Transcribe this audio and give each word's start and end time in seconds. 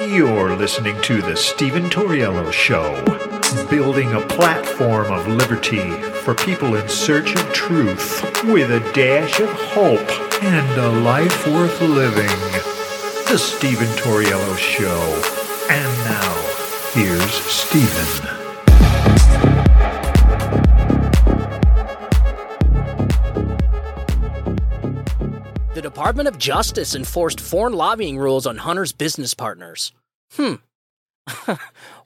You're 0.00 0.56
listening 0.56 0.98
to 1.02 1.20
The 1.20 1.36
Stephen 1.36 1.90
Torriello 1.90 2.50
Show, 2.50 3.04
building 3.68 4.14
a 4.14 4.26
platform 4.28 5.12
of 5.12 5.28
liberty 5.28 5.90
for 5.90 6.34
people 6.34 6.74
in 6.76 6.88
search 6.88 7.34
of 7.34 7.52
truth 7.52 8.22
with 8.44 8.70
a 8.70 8.80
dash 8.94 9.40
of 9.40 9.50
hope 9.50 10.10
and 10.42 10.80
a 10.80 10.88
life 11.02 11.46
worth 11.48 11.82
living. 11.82 12.26
The 13.28 13.36
Stephen 13.36 13.88
Torriello 13.98 14.56
Show. 14.56 15.22
And 15.68 15.98
now, 16.06 16.90
here's 16.94 17.34
Stephen. 17.44 18.39
Department 26.00 26.28
of 26.28 26.38
Justice 26.38 26.94
enforced 26.94 27.38
foreign 27.38 27.74
lobbying 27.74 28.16
rules 28.16 28.46
on 28.46 28.56
Hunter's 28.56 28.90
business 28.90 29.34
partners. 29.34 29.92
Hmm. 30.32 30.54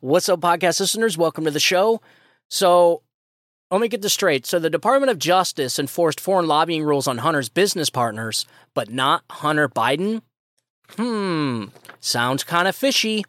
What's 0.00 0.28
up, 0.28 0.40
podcast 0.40 0.80
listeners? 0.80 1.16
Welcome 1.16 1.44
to 1.44 1.52
the 1.52 1.60
show. 1.60 2.00
So, 2.50 3.02
let 3.70 3.80
me 3.80 3.86
get 3.86 4.02
this 4.02 4.12
straight. 4.12 4.46
So, 4.46 4.58
the 4.58 4.68
Department 4.68 5.12
of 5.12 5.20
Justice 5.20 5.78
enforced 5.78 6.18
foreign 6.18 6.48
lobbying 6.48 6.82
rules 6.82 7.06
on 7.06 7.18
Hunter's 7.18 7.48
business 7.48 7.88
partners, 7.88 8.46
but 8.74 8.90
not 8.90 9.22
Hunter 9.30 9.68
Biden? 9.68 10.22
Hmm. 10.96 11.66
Sounds 12.00 12.42
kind 12.42 12.66
of 12.66 12.74
fishy. 12.74 13.24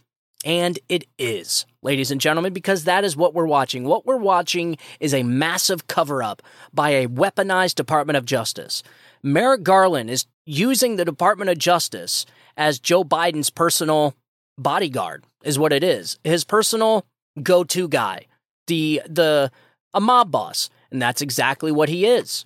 And 0.45 0.79
it 0.89 1.05
is, 1.19 1.67
ladies 1.83 2.09
and 2.09 2.19
gentlemen, 2.19 2.53
because 2.53 2.85
that 2.85 3.03
is 3.03 3.15
what 3.15 3.35
we're 3.35 3.45
watching. 3.45 3.83
What 3.83 4.07
we're 4.07 4.17
watching 4.17 4.77
is 4.99 5.13
a 5.13 5.21
massive 5.21 5.85
cover 5.85 6.23
up 6.23 6.41
by 6.73 6.89
a 6.89 7.07
weaponized 7.07 7.75
Department 7.75 8.17
of 8.17 8.25
Justice. 8.25 8.81
Merrick 9.25 9.63
Garland 9.63 10.11
is 10.11 10.27
using 10.45 10.97
the 10.97 11.03
Department 11.03 11.49
of 11.49 11.57
Justice 11.57 12.27
as 12.57 12.77
Joe 12.77 13.03
Biden's 13.03 13.49
personal 13.49 14.13
bodyguard, 14.55 15.23
is 15.43 15.57
what 15.57 15.73
it 15.73 15.83
is. 15.83 16.19
His 16.23 16.43
personal 16.43 17.07
go 17.41 17.63
to 17.63 17.87
guy, 17.87 18.27
the, 18.67 19.01
the, 19.07 19.51
a 19.95 19.99
mob 19.99 20.29
boss. 20.29 20.69
And 20.91 21.01
that's 21.01 21.23
exactly 21.23 21.71
what 21.71 21.89
he 21.89 22.05
is. 22.05 22.45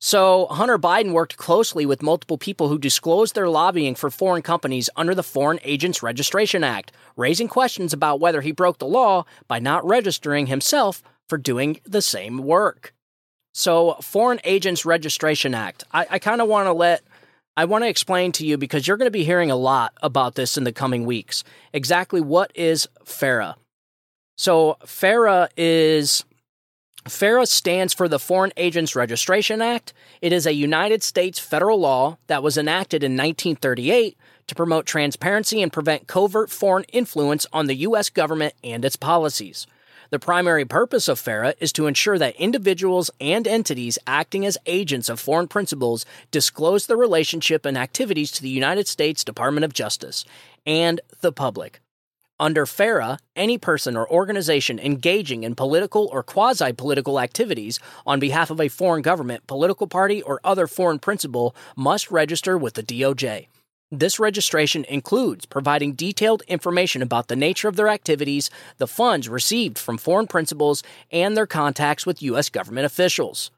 So, 0.00 0.46
Hunter 0.46 0.78
Biden 0.78 1.12
worked 1.12 1.36
closely 1.36 1.86
with 1.86 2.02
multiple 2.02 2.38
people 2.38 2.66
who 2.66 2.78
disclosed 2.78 3.36
their 3.36 3.48
lobbying 3.48 3.94
for 3.94 4.10
foreign 4.10 4.42
companies 4.42 4.90
under 4.96 5.14
the 5.14 5.22
Foreign 5.22 5.60
Agents 5.62 6.02
Registration 6.02 6.64
Act, 6.64 6.90
raising 7.16 7.46
questions 7.46 7.92
about 7.92 8.18
whether 8.18 8.40
he 8.40 8.50
broke 8.50 8.78
the 8.78 8.86
law 8.86 9.26
by 9.46 9.60
not 9.60 9.86
registering 9.86 10.48
himself 10.48 11.04
for 11.28 11.38
doing 11.38 11.78
the 11.84 12.02
same 12.02 12.38
work. 12.38 12.94
So, 13.52 13.94
Foreign 14.00 14.40
Agents 14.44 14.84
Registration 14.86 15.54
Act, 15.54 15.84
I, 15.92 16.06
I 16.10 16.18
kind 16.18 16.40
of 16.40 16.48
want 16.48 16.66
to 16.66 16.72
let, 16.72 17.02
I 17.56 17.64
want 17.64 17.82
to 17.84 17.88
explain 17.88 18.32
to 18.32 18.46
you 18.46 18.56
because 18.56 18.86
you're 18.86 18.96
going 18.96 19.06
to 19.06 19.10
be 19.10 19.24
hearing 19.24 19.50
a 19.50 19.56
lot 19.56 19.92
about 20.02 20.36
this 20.36 20.56
in 20.56 20.64
the 20.64 20.72
coming 20.72 21.04
weeks. 21.04 21.42
Exactly 21.72 22.20
what 22.20 22.52
is 22.54 22.88
FARA? 23.04 23.56
So, 24.36 24.76
FARA 24.86 25.48
is 25.56 26.24
FARA 27.08 27.46
stands 27.46 27.92
for 27.92 28.08
the 28.08 28.18
Foreign 28.18 28.52
Agents 28.56 28.94
Registration 28.94 29.60
Act. 29.62 29.92
It 30.20 30.32
is 30.32 30.46
a 30.46 30.54
United 30.54 31.02
States 31.02 31.38
federal 31.38 31.80
law 31.80 32.18
that 32.26 32.42
was 32.42 32.56
enacted 32.56 33.02
in 33.02 33.12
1938 33.12 34.16
to 34.46 34.54
promote 34.54 34.86
transparency 34.86 35.62
and 35.62 35.72
prevent 35.72 36.06
covert 36.06 36.50
foreign 36.50 36.84
influence 36.84 37.46
on 37.52 37.66
the 37.66 37.76
U.S. 37.76 38.10
government 38.10 38.54
and 38.62 38.84
its 38.84 38.96
policies. 38.96 39.66
The 40.10 40.18
primary 40.18 40.64
purpose 40.64 41.06
of 41.06 41.20
FARA 41.20 41.54
is 41.60 41.72
to 41.74 41.86
ensure 41.86 42.18
that 42.18 42.34
individuals 42.34 43.12
and 43.20 43.46
entities 43.46 43.96
acting 44.08 44.44
as 44.44 44.58
agents 44.66 45.08
of 45.08 45.20
foreign 45.20 45.46
principals 45.46 46.04
disclose 46.32 46.88
their 46.88 46.96
relationship 46.96 47.64
and 47.64 47.78
activities 47.78 48.32
to 48.32 48.42
the 48.42 48.48
United 48.48 48.88
States 48.88 49.22
Department 49.22 49.64
of 49.64 49.72
Justice 49.72 50.24
and 50.66 51.00
the 51.20 51.30
public. 51.30 51.80
Under 52.40 52.66
FARA, 52.66 53.18
any 53.36 53.56
person 53.56 53.96
or 53.96 54.10
organization 54.10 54.80
engaging 54.80 55.44
in 55.44 55.54
political 55.54 56.08
or 56.12 56.24
quasi 56.24 56.72
political 56.72 57.20
activities 57.20 57.78
on 58.04 58.18
behalf 58.18 58.50
of 58.50 58.60
a 58.60 58.66
foreign 58.66 59.02
government, 59.02 59.46
political 59.46 59.86
party, 59.86 60.22
or 60.22 60.40
other 60.42 60.66
foreign 60.66 60.98
principal 60.98 61.54
must 61.76 62.10
register 62.10 62.58
with 62.58 62.74
the 62.74 62.82
DOJ. 62.82 63.46
This 63.92 64.20
registration 64.20 64.84
includes 64.84 65.46
providing 65.46 65.94
detailed 65.94 66.42
information 66.46 67.02
about 67.02 67.26
the 67.26 67.34
nature 67.34 67.66
of 67.66 67.74
their 67.74 67.88
activities, 67.88 68.48
the 68.78 68.86
funds 68.86 69.28
received 69.28 69.80
from 69.80 69.98
foreign 69.98 70.28
principals, 70.28 70.84
and 71.10 71.36
their 71.36 71.46
contacts 71.46 72.06
with 72.06 72.22
U.S. 72.22 72.48
government 72.50 72.86
officials. 72.86 73.50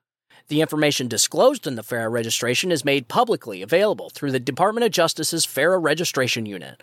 The 0.48 0.62
information 0.62 1.06
disclosed 1.06 1.66
in 1.66 1.75
the 1.75 1.82
FARA 1.82 2.09
registration 2.09 2.72
is 2.72 2.82
made 2.82 3.09
publicly 3.09 3.60
available 3.60 4.09
through 4.09 4.32
the 4.32 4.41
Department 4.41 4.87
of 4.87 4.91
Justice's 4.91 5.44
FARA 5.44 5.78
Registration 5.78 6.47
Unit. 6.47 6.82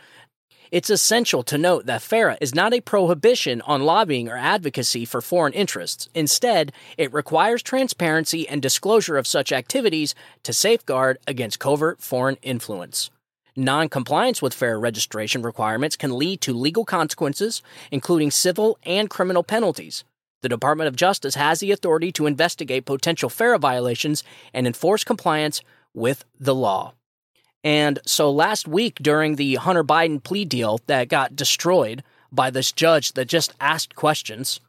It's 0.72 0.92
essential 0.92 1.42
to 1.42 1.58
note 1.58 1.88
that 1.88 2.04
FARA 2.04 2.38
is 2.40 2.54
not 2.54 2.76
a 2.76 2.82
prohibition 2.82 3.64
on 3.64 3.82
lobbying 3.82 4.30
or 4.30 4.38
advocacy 4.38 5.06
for 5.06 5.22
foreign 5.22 5.54
interests. 5.54 6.08
Instead, 6.14 6.72
it 7.00 7.12
requires 7.12 7.64
transparency 7.64 8.48
and 8.48 8.62
disclosure 8.62 9.18
of 9.18 9.26
such 9.26 9.52
activities 9.52 10.14
to 10.44 10.54
safeguard 10.54 11.18
against 11.26 11.58
covert 11.58 12.00
foreign 12.00 12.38
influence. 12.44 13.10
Non 13.56 13.90
compliance 13.90 14.42
with 14.42 14.54
FARA 14.54 14.78
registration 14.78 15.42
requirements 15.42 15.96
can 15.96 16.18
lead 16.18 16.42
to 16.42 16.54
legal 16.54 16.86
consequences, 16.86 17.62
including 17.92 18.32
civil 18.32 18.78
and 18.84 19.10
criminal 19.10 19.44
penalties. 19.44 20.04
The 20.42 20.50
Department 20.50 20.88
of 20.88 20.96
Justice 20.96 21.36
has 21.36 21.60
the 21.60 21.72
authority 21.72 22.12
to 22.14 22.26
investigate 22.26 22.86
potential 22.86 23.30
FARA 23.30 23.60
violations 23.60 24.24
and 24.54 24.66
enforce 24.66 25.04
compliance 25.04 25.62
with 25.94 26.24
the 26.40 26.56
law. 26.56 26.94
And 27.64 28.00
so 28.06 28.32
last 28.32 28.68
week 28.68 28.96
during 29.02 29.36
the 29.36 29.56
Hunter 29.56 29.84
Biden 29.84 30.24
plea 30.24 30.46
deal 30.46 30.80
that 30.88 31.10
got 31.10 31.36
destroyed 31.36 32.04
by 32.32 32.50
this 32.50 32.72
judge 32.72 33.14
that 33.14 33.26
just 33.26 33.54
asked 33.60 33.96
questions, 33.96 34.62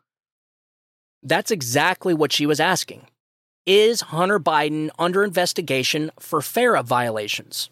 that's 1.23 1.51
exactly 1.51 2.15
what 2.15 2.33
she 2.33 2.47
was 2.47 2.59
asking. 2.59 3.07
Is 3.67 4.01
Hunter 4.01 4.41
Biden 4.41 4.91
under 4.99 5.23
investigation 5.23 6.11
for 6.19 6.41
FARA 6.41 6.83
violations? 6.83 7.71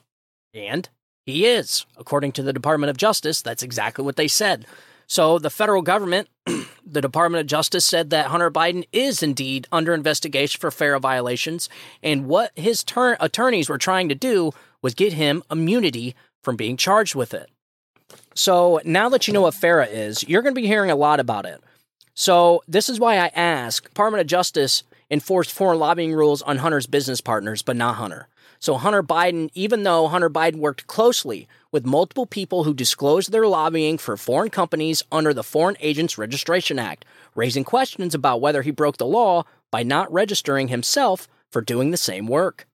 And 0.55 0.89
he 1.29 1.47
is. 1.47 1.87
According 1.97 2.33
to 2.33 2.43
the 2.43 2.53
Department 2.53 2.91
of 2.91 2.97
Justice, 2.97 3.43
that's 3.43 3.63
exactly 3.63 4.05
what 4.05 4.17
they 4.17 4.29
said. 4.29 4.67
So 5.07 5.39
the 5.39 5.51
federal 5.51 5.83
government, 5.83 6.29
the 6.87 7.01
Department 7.01 7.41
of 7.41 7.47
Justice 7.47 7.85
said 7.85 8.11
that 8.11 8.27
Hunter 8.27 8.51
Biden 8.51 8.87
is 8.93 9.23
indeed 9.23 9.67
under 9.73 9.95
investigation 9.95 10.61
for 10.61 10.71
FARA 10.71 11.01
violations, 11.01 11.69
and 12.03 12.27
what 12.27 12.53
his 12.57 12.85
ter- 12.85 13.17
attorneys 13.21 13.69
were 13.69 13.79
trying 13.79 14.09
to 14.11 14.15
do 14.15 14.53
was 14.83 14.95
get 14.95 15.15
him 15.15 15.43
immunity 15.51 16.15
from 16.43 16.57
being 16.57 16.77
charged 16.77 17.15
with 17.15 17.33
it. 17.33 17.51
So 18.35 18.81
now 18.85 19.09
that 19.09 19.27
you 19.27 19.35
know 19.35 19.43
what 19.43 19.55
FARA 19.55 19.87
is, 19.87 20.29
you're 20.29 20.43
going 20.43 20.55
to 20.55 20.61
be 20.61 20.67
hearing 20.67 20.91
a 20.91 20.97
lot 20.97 21.21
about 21.21 21.47
it. 21.47 21.63
So 22.15 22.63
this 22.69 22.89
is 22.89 23.01
why 23.01 23.19
I 23.19 23.29
ask 23.29 23.85
Department 23.85 24.21
of 24.21 24.27
Justice 24.27 24.83
enforced 25.11 25.53
foreign 25.53 25.79
lobbying 25.79 26.13
rules 26.13 26.43
on 26.43 26.59
Hunter's 26.59 26.87
business 26.87 27.21
partners, 27.21 27.63
but 27.63 27.77
not 27.77 27.97
Hunter. 27.97 28.29
So 28.61 28.75
Hunter 28.75 29.03
Biden, 29.03 29.51
even 29.55 29.85
though 29.85 30.09
Hunter 30.09 30.31
Biden 30.31 30.57
worked 30.57 30.87
closely 30.87 31.49
with 31.71 31.87
multiple 31.87 32.27
people 32.27 32.65
who 32.65 32.75
disclosed 32.75 33.31
their 33.31 33.47
lobbying 33.47 33.99
for 33.99 34.17
foreign 34.17 34.51
companies 34.51 35.03
under 35.13 35.33
the 35.33 35.45
Foreign 35.45 35.77
Agents 35.81 36.19
Registration 36.19 36.79
Act, 36.79 37.05
raising 37.35 37.65
questions 37.65 38.15
about 38.15 38.41
whether 38.41 38.63
he 38.63 38.71
broke 38.71 38.97
the 38.97 39.07
law 39.07 39.45
by 39.71 39.83
not 39.83 40.13
registering 40.13 40.69
himself 40.69 41.29
for 41.51 41.61
doing 41.61 41.91
the 41.91 41.97
same 41.97 42.27
work. 42.27 42.67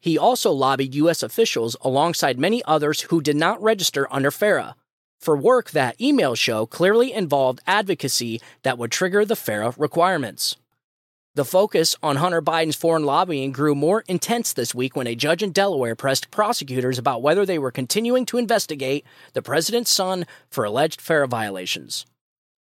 He 0.00 0.18
also 0.18 0.52
lobbied 0.52 0.94
U.S. 0.94 1.22
officials 1.22 1.76
alongside 1.80 2.38
many 2.38 2.62
others 2.64 3.02
who 3.02 3.20
did 3.20 3.36
not 3.36 3.62
register 3.62 4.06
under 4.12 4.30
FARA 4.30 4.76
for 5.18 5.36
work 5.36 5.70
that 5.70 5.98
emails 5.98 6.36
show 6.36 6.66
clearly 6.66 7.12
involved 7.12 7.60
advocacy 7.66 8.40
that 8.62 8.76
would 8.76 8.92
trigger 8.92 9.24
the 9.24 9.36
FARA 9.36 9.74
requirements. 9.78 10.56
The 11.36 11.44
focus 11.44 11.96
on 12.00 12.14
Hunter 12.14 12.40
Biden's 12.40 12.76
foreign 12.76 13.04
lobbying 13.04 13.50
grew 13.50 13.74
more 13.74 14.04
intense 14.06 14.52
this 14.52 14.72
week 14.72 14.94
when 14.94 15.08
a 15.08 15.16
judge 15.16 15.42
in 15.42 15.50
Delaware 15.50 15.96
pressed 15.96 16.30
prosecutors 16.30 16.96
about 16.96 17.22
whether 17.22 17.44
they 17.44 17.58
were 17.58 17.72
continuing 17.72 18.24
to 18.26 18.38
investigate 18.38 19.04
the 19.32 19.42
president's 19.42 19.90
son 19.90 20.26
for 20.48 20.62
alleged 20.62 21.00
FARA 21.00 21.26
violations. 21.26 22.06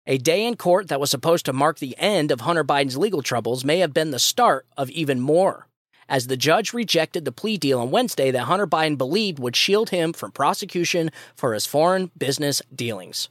A 0.09 0.19
day 0.19 0.45
in 0.45 0.57
court 0.57 0.89
that 0.89 0.99
was 0.99 1.09
supposed 1.09 1.47
to 1.47 1.53
mark 1.53 1.79
the 1.79 1.95
end 1.99 2.33
of 2.33 2.41
Hunter 2.41 2.65
Biden's 2.65 2.97
legal 2.97 3.23
troubles 3.23 3.65
may 3.65 3.79
have 3.79 3.95
been 3.95 4.11
the 4.11 4.19
start 4.19 4.67
of 4.77 4.91
even 4.91 5.21
more 5.21 5.69
as 6.09 6.27
the 6.27 6.37
judge 6.37 6.73
rejected 6.73 7.25
the 7.25 7.31
plea 7.31 7.59
deal 7.59 7.79
on 7.79 7.93
Wednesday 7.93 8.33
that 8.33 8.45
Hunter 8.45 8.67
Biden 8.67 8.99
believed 8.99 9.39
would 9.39 9.55
shield 9.55 9.91
him 9.91 10.13
from 10.13 10.33
prosecution 10.33 11.11
for 11.37 11.55
his 11.55 11.67
foreign 11.67 12.11
business 12.19 12.61
dealings. 12.75 13.29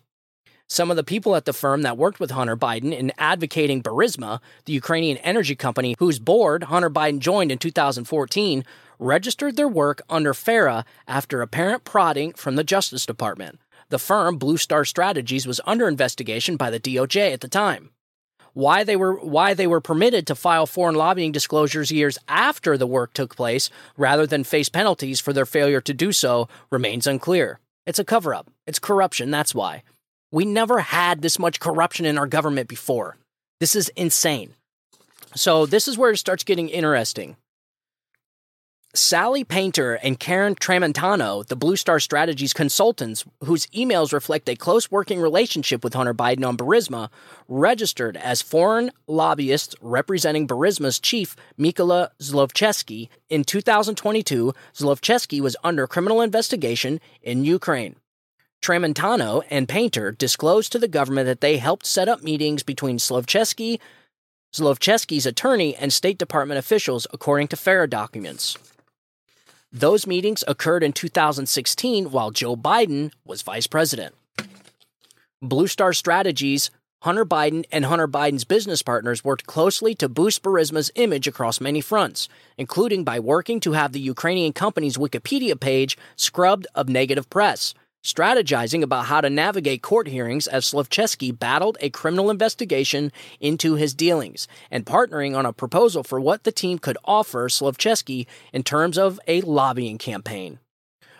Some 0.70 0.92
of 0.92 0.98
the 0.98 1.04
people 1.04 1.38
at 1.38 1.46
the 1.46 1.54
firm 1.54 1.84
that 1.84 1.98
worked 1.98 2.20
with 2.20 2.32
Hunter 2.32 2.58
Biden 2.58 2.92
in 2.96 3.14
advocating 3.18 3.82
Burisma, 3.82 4.42
the 4.66 4.74
Ukrainian 4.74 5.16
energy 5.18 5.56
company 5.56 5.96
whose 5.98 6.20
board 6.20 6.66
Hunter 6.66 6.90
Biden 6.90 7.20
joined 7.20 7.54
in 7.54 7.58
2014, 7.58 8.66
registered 9.00 9.56
their 9.56 9.70
work 9.70 10.02
under 10.10 10.34
FARA 10.34 10.84
after 11.08 11.42
apparent 11.42 11.86
prodding 11.86 12.34
from 12.34 12.58
the 12.58 12.66
Justice 12.66 13.06
Department. 13.06 13.60
The 13.90 14.00
firm, 14.00 14.38
Blue 14.38 14.58
Star 14.58 14.84
Strategies, 14.84 15.48
was 15.48 15.62
under 15.66 15.88
investigation 15.88 16.58
by 16.58 16.70
the 16.70 16.82
DOJ 16.82 17.32
at 17.32 17.40
the 17.40 17.48
time 17.48 17.92
why 18.58 18.84
they 18.84 18.96
were 18.96 19.14
why 19.20 19.54
they 19.54 19.68
were 19.68 19.80
permitted 19.80 20.26
to 20.26 20.34
file 20.34 20.66
foreign 20.66 20.96
lobbying 20.96 21.32
disclosures 21.32 21.92
years 21.92 22.18
after 22.28 22.76
the 22.76 22.88
work 22.88 23.14
took 23.14 23.36
place 23.36 23.70
rather 23.98 24.26
than 24.26 24.44
face 24.44 24.68
penalties 24.68 25.20
for 25.20 25.32
their 25.32 25.46
failure 25.46 25.80
to 25.80 25.94
do 25.94 26.12
so 26.12 26.50
remains 26.72 27.06
unclear. 27.06 27.60
It's 27.86 28.00
a 28.00 28.04
cover 28.04 28.34
up. 28.34 28.50
It's 28.66 28.80
corruption. 28.80 29.30
That's 29.30 29.54
why. 29.54 29.84
We 30.32 30.46
never 30.46 30.80
had 30.80 31.22
this 31.22 31.40
much 31.40 31.60
corruption 31.60 32.06
in 32.06 32.18
our 32.18 32.28
government 32.28 32.68
before. 32.68 33.18
This 33.60 33.76
is 33.76 33.90
insane. 33.90 34.54
So, 35.36 35.66
this 35.66 35.88
is 35.88 35.98
where 35.98 36.12
it 36.12 36.18
starts 36.18 36.44
getting 36.44 36.70
interesting. 36.70 37.38
Sally 38.98 39.44
Painter 39.44 39.94
and 39.96 40.20
Karen 40.20 40.56
Tramontano, 40.56 41.46
the 41.46 41.56
Blue 41.56 41.76
Star 41.76 42.00
Strategies 42.00 42.52
consultants, 42.52 43.26
whose 43.44 43.68
emails 43.68 44.12
reflect 44.12 44.50
a 44.50 44.56
close 44.56 44.90
working 44.90 45.20
relationship 45.22 45.84
with 45.84 45.94
Hunter 45.94 46.16
Biden 46.16 46.46
on 46.48 46.58
Burisma, 46.58 47.10
registered 47.48 48.18
as 48.18 48.42
foreign 48.42 48.92
lobbyists 49.06 49.76
representing 49.82 50.48
Burisma's 50.48 51.00
chief, 51.00 51.36
Mykola 51.60 52.10
Zlochevsky. 52.20 53.10
In 53.30 53.44
2022, 53.44 54.54
Zlochevsky 54.74 55.42
was 55.42 55.56
under 55.64 55.86
criminal 55.86 56.22
investigation 56.22 57.00
in 57.22 57.46
Ukraine. 57.46 57.98
Tramontano 58.62 59.44
and 59.50 59.68
Painter 59.68 60.12
disclosed 60.12 60.72
to 60.72 60.80
the 60.80 60.88
government 60.88 61.26
that 61.28 61.42
they 61.42 61.58
helped 61.58 61.86
set 61.86 62.10
up 62.10 62.24
meetings 62.24 62.64
between 62.64 62.98
Zlochevsky, 62.98 63.80
Zlochevsky's 64.54 65.26
attorney, 65.26 65.76
and 65.76 65.94
State 65.94 66.18
Department 66.18 66.58
officials, 66.58 67.08
according 67.14 67.48
to 67.50 67.56
FARA 67.58 67.90
documents. 67.90 68.58
Those 69.72 70.08
meetings 70.08 70.44
occurred 70.48 70.84
in 70.84 70.94
2016 70.94 72.12
while 72.12 72.32
Joe 72.32 72.56
Biden 72.56 73.12
was 73.26 73.42
vice 73.42 73.68
president. 73.68 74.16
Blue 75.42 75.68
Star 75.68 75.94
Strategies, 75.94 76.72
Hunter 77.04 77.26
Biden, 77.26 77.64
and 77.72 77.86
Hunter 77.86 78.08
Biden's 78.08 78.44
business 78.44 78.82
partners 78.82 79.24
worked 79.24 79.46
closely 79.46 79.94
to 79.96 80.10
boost 80.10 80.42
Burisma's 80.42 80.90
image 80.96 81.28
across 81.28 81.62
many 81.62 81.80
fronts, 81.80 82.28
including 82.58 83.04
by 83.04 83.20
working 83.20 83.60
to 83.60 83.74
have 83.74 83.92
the 83.92 84.00
Ukrainian 84.00 84.52
company's 84.52 84.98
Wikipedia 84.98 85.60
page 85.60 85.98
scrubbed 86.16 86.66
of 86.74 86.90
negative 86.90 87.30
press 87.30 87.76
strategizing 88.08 88.82
about 88.82 89.06
how 89.06 89.22
to 89.22 89.30
navigate 89.30 89.82
court 89.82 90.08
hearings 90.08 90.48
as 90.48 90.66
Zlochevsky 90.66 91.38
battled 91.38 91.78
a 91.82 91.90
criminal 91.90 92.30
investigation 92.30 93.12
into 93.40 93.76
his 93.76 93.94
dealings, 93.94 94.48
and 94.72 94.86
partnering 94.86 95.38
on 95.38 95.46
a 95.46 95.54
proposal 95.54 96.04
for 96.04 96.20
what 96.20 96.44
the 96.44 96.52
team 96.52 96.80
could 96.80 96.98
offer 97.04 97.50
Zlochevsky 97.50 98.26
in 98.54 98.64
terms 98.64 98.98
of 98.98 99.20
a 99.28 99.42
lobbying 99.42 99.98
campaign. 99.98 100.60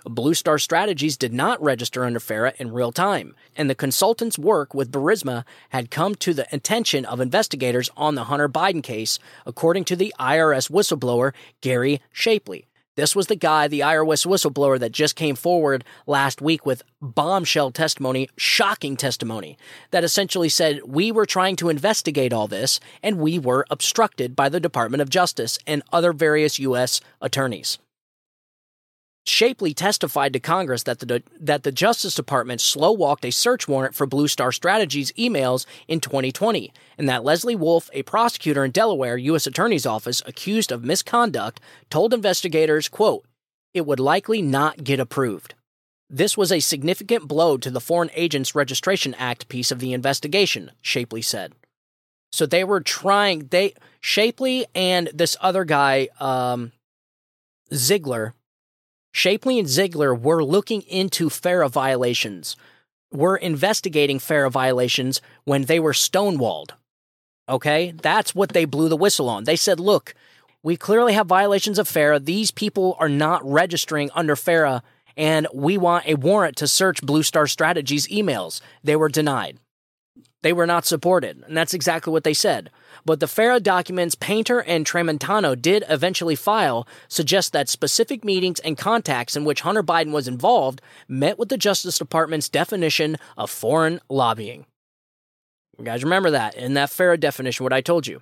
Blue 0.06 0.34
Star 0.34 0.58
Strategies 0.58 1.18
did 1.18 1.34
not 1.34 1.62
register 1.62 2.06
under 2.06 2.20
FARA 2.20 2.54
in 2.58 2.72
real 2.72 2.94
time, 2.94 3.36
and 3.58 3.70
the 3.70 3.76
consultant's 3.76 4.40
work 4.40 4.74
with 4.74 4.92
Burisma 4.92 5.44
had 5.70 5.92
come 5.92 6.16
to 6.16 6.34
the 6.34 6.48
attention 6.56 7.06
of 7.06 7.20
investigators 7.20 7.90
on 7.98 8.16
the 8.16 8.26
Hunter 8.26 8.48
Biden 8.48 8.82
case, 8.82 9.20
according 9.46 9.84
to 9.86 9.98
the 9.98 10.14
IRS 10.18 10.72
whistleblower 10.72 11.34
Gary 11.60 12.02
Shapley. 12.14 12.68
This 12.98 13.16
was 13.16 13.28
the 13.28 13.36
guy, 13.36 13.68
the 13.68 13.82
IRS 13.82 14.26
whistleblower 14.26 14.80
that 14.80 14.92
just 14.92 15.16
came 15.16 15.36
forward 15.36 15.86
last 16.08 16.42
week 16.42 16.66
with 16.66 16.82
bombshell 17.00 17.70
testimony, 17.70 18.28
shocking 18.38 18.98
testimony, 18.98 19.56
that 19.92 20.04
essentially 20.04 20.50
said 20.50 20.82
we 20.84 21.12
were 21.12 21.28
trying 21.28 21.56
to 21.58 21.70
investigate 21.70 22.34
all 22.34 22.48
this 22.48 22.80
and 23.04 23.20
we 23.20 23.38
were 23.38 23.68
obstructed 23.70 24.36
by 24.36 24.50
the 24.50 24.60
Department 24.60 25.02
of 25.02 25.12
Justice 25.12 25.60
and 25.68 25.84
other 25.94 26.12
various 26.12 26.58
U.S. 26.58 27.00
attorneys. 27.22 27.78
Shapley 29.28 29.74
testified 29.74 30.32
to 30.34 30.40
Congress 30.40 30.84
that 30.84 31.00
the 31.00 31.22
that 31.40 31.64
the 31.64 31.72
Justice 31.72 32.16
Department 32.16 32.62
slow 32.62 32.92
walked 32.92 33.26
a 33.26 33.32
search 33.32 33.68
warrant 33.68 33.94
for 33.94 34.06
Blue 34.06 34.28
Star 34.28 34.52
Strategies 34.52 35.12
emails 35.14 35.66
in 35.88 36.00
2020, 36.00 36.72
and 36.98 37.10
that 37.10 37.24
Leslie 37.24 37.56
Wolf, 37.56 37.90
a 37.94 38.04
prosecutor 38.04 38.64
in 38.64 38.72
Delaware 38.72 39.18
U.S. 39.18 39.46
Attorney's 39.46 39.86
Office 39.86 40.22
accused 40.26 40.72
of 40.72 40.84
misconduct, 40.84 41.60
told 41.90 42.14
investigators, 42.14 42.88
"quote 42.88 43.26
It 43.74 43.86
would 43.86 44.00
likely 44.00 44.42
not 44.42 44.84
get 44.84 45.00
approved." 45.00 45.56
This 46.10 46.38
was 46.38 46.54
a 46.54 46.62
significant 46.62 47.28
blow 47.28 47.58
to 47.58 47.70
the 47.70 47.82
Foreign 47.82 48.12
Agents 48.14 48.56
Registration 48.56 49.14
Act 49.16 49.50
piece 49.50 49.72
of 49.72 49.80
the 49.80 49.92
investigation, 49.92 50.72
Shapley 50.82 51.22
said. 51.22 51.54
So 52.32 52.46
they 52.46 52.64
were 52.64 52.80
trying 52.80 53.48
they 53.48 53.74
Shapley 54.00 54.68
and 54.74 55.10
this 55.14 55.36
other 55.42 55.66
guy, 55.66 56.08
um, 56.22 56.72
Ziegler 57.74 58.34
Shapley 59.18 59.58
and 59.58 59.68
Ziegler 59.68 60.14
were 60.14 60.44
looking 60.44 60.84
into 60.84 61.32
FARA 61.32 61.70
violations, 61.70 62.56
were 63.12 63.36
investigating 63.36 64.20
FARA 64.20 64.52
violations 64.52 65.22
when 65.44 65.64
they 65.64 65.80
were 65.80 65.94
stonewalled. 65.94 66.74
Okay? 67.50 67.96
That's 68.00 68.36
what 68.36 68.50
they 68.50 68.66
blew 68.66 68.90
the 68.90 68.96
whistle 68.96 69.28
on. 69.28 69.46
They 69.46 69.56
said, 69.56 69.80
look, 69.80 70.14
we 70.62 70.78
clearly 70.78 71.14
have 71.14 71.26
violations 71.26 71.80
of 71.80 71.88
FARA. 71.88 72.20
These 72.20 72.52
people 72.52 72.96
are 73.00 73.10
not 73.10 73.44
registering 73.44 74.12
under 74.14 74.36
FARA, 74.36 74.84
and 75.16 75.48
we 75.52 75.80
want 75.80 76.06
a 76.06 76.14
warrant 76.14 76.56
to 76.58 76.68
search 76.68 77.02
Blue 77.02 77.24
Star 77.24 77.48
Strategies 77.48 78.08
emails. 78.10 78.62
They 78.84 78.96
were 78.96 79.10
denied. 79.10 79.58
They 80.44 80.54
were 80.54 80.68
not 80.68 80.86
supported, 80.86 81.44
and 81.48 81.58
that's 81.58 81.74
exactly 81.74 82.14
what 82.14 82.24
they 82.24 82.36
said. 82.36 82.70
But 83.08 83.22
the 83.22 83.28
FARA 83.28 83.62
documents 83.62 84.16
Painter 84.16 84.60
and 84.60 84.86
Tramontano 84.86 85.60
did 85.60 85.86
eventually 85.88 86.36
file 86.36 86.86
suggest 87.08 87.54
that 87.54 87.70
specific 87.70 88.26
meetings 88.26 88.60
and 88.60 88.78
contacts 88.78 89.38
in 89.38 89.46
which 89.46 89.62
Hunter 89.62 89.82
Biden 89.82 90.12
was 90.12 90.28
involved 90.28 90.82
met 91.08 91.40
with 91.40 91.48
the 91.48 91.56
Justice 91.56 91.98
Department's 91.98 92.50
definition 92.50 93.16
of 93.38 93.50
foreign 93.50 94.02
lobbying. 94.10 94.66
You 95.80 95.86
guys 95.86 96.04
remember 96.04 96.32
that 96.32 96.56
in 96.56 96.74
that 96.74 96.90
FARA 96.90 97.18
definition, 97.18 97.64
what 97.64 97.72
I 97.72 97.80
told 97.80 98.08
you. 98.08 98.22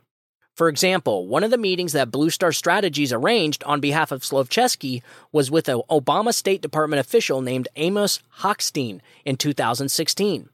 For 0.55 0.69
example, 0.69 1.25
one 1.25 1.43
of 1.43 1.49
the 1.49 1.57
meetings 1.57 1.93
that 1.93 2.11
Blue 2.11 2.29
Star 2.29 2.51
Strategies 2.51 3.11
arranged 3.11 3.63
on 3.63 3.79
behalf 3.79 4.11
of 4.11 4.21
Zlochevsky 4.21 5.01
was 5.31 5.49
with 5.49 5.67
an 5.67 5.81
Obama 5.89 6.31
State 6.31 6.61
Department 6.61 6.99
official 6.99 7.41
named 7.41 7.69
Amos 7.75 8.19
Hochstein 8.41 9.01
in 9.25 9.35
2016. 9.35 10.49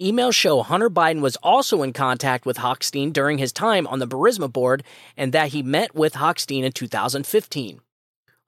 Emails 0.00 0.34
show 0.34 0.62
Hunter 0.62 0.88
Biden 0.88 1.20
was 1.20 1.36
also 1.36 1.82
in 1.82 1.92
contact 1.92 2.46
with 2.46 2.58
Hochstein 2.58 3.12
during 3.12 3.38
his 3.38 3.52
time 3.52 3.86
on 3.86 3.98
the 3.98 4.06
Burisma 4.06 4.52
board 4.52 4.82
and 5.16 5.32
that 5.32 5.48
he 5.48 5.62
met 5.62 5.94
with 5.94 6.14
Hochstein 6.14 6.62
in 6.62 6.72
2015. 6.72 7.80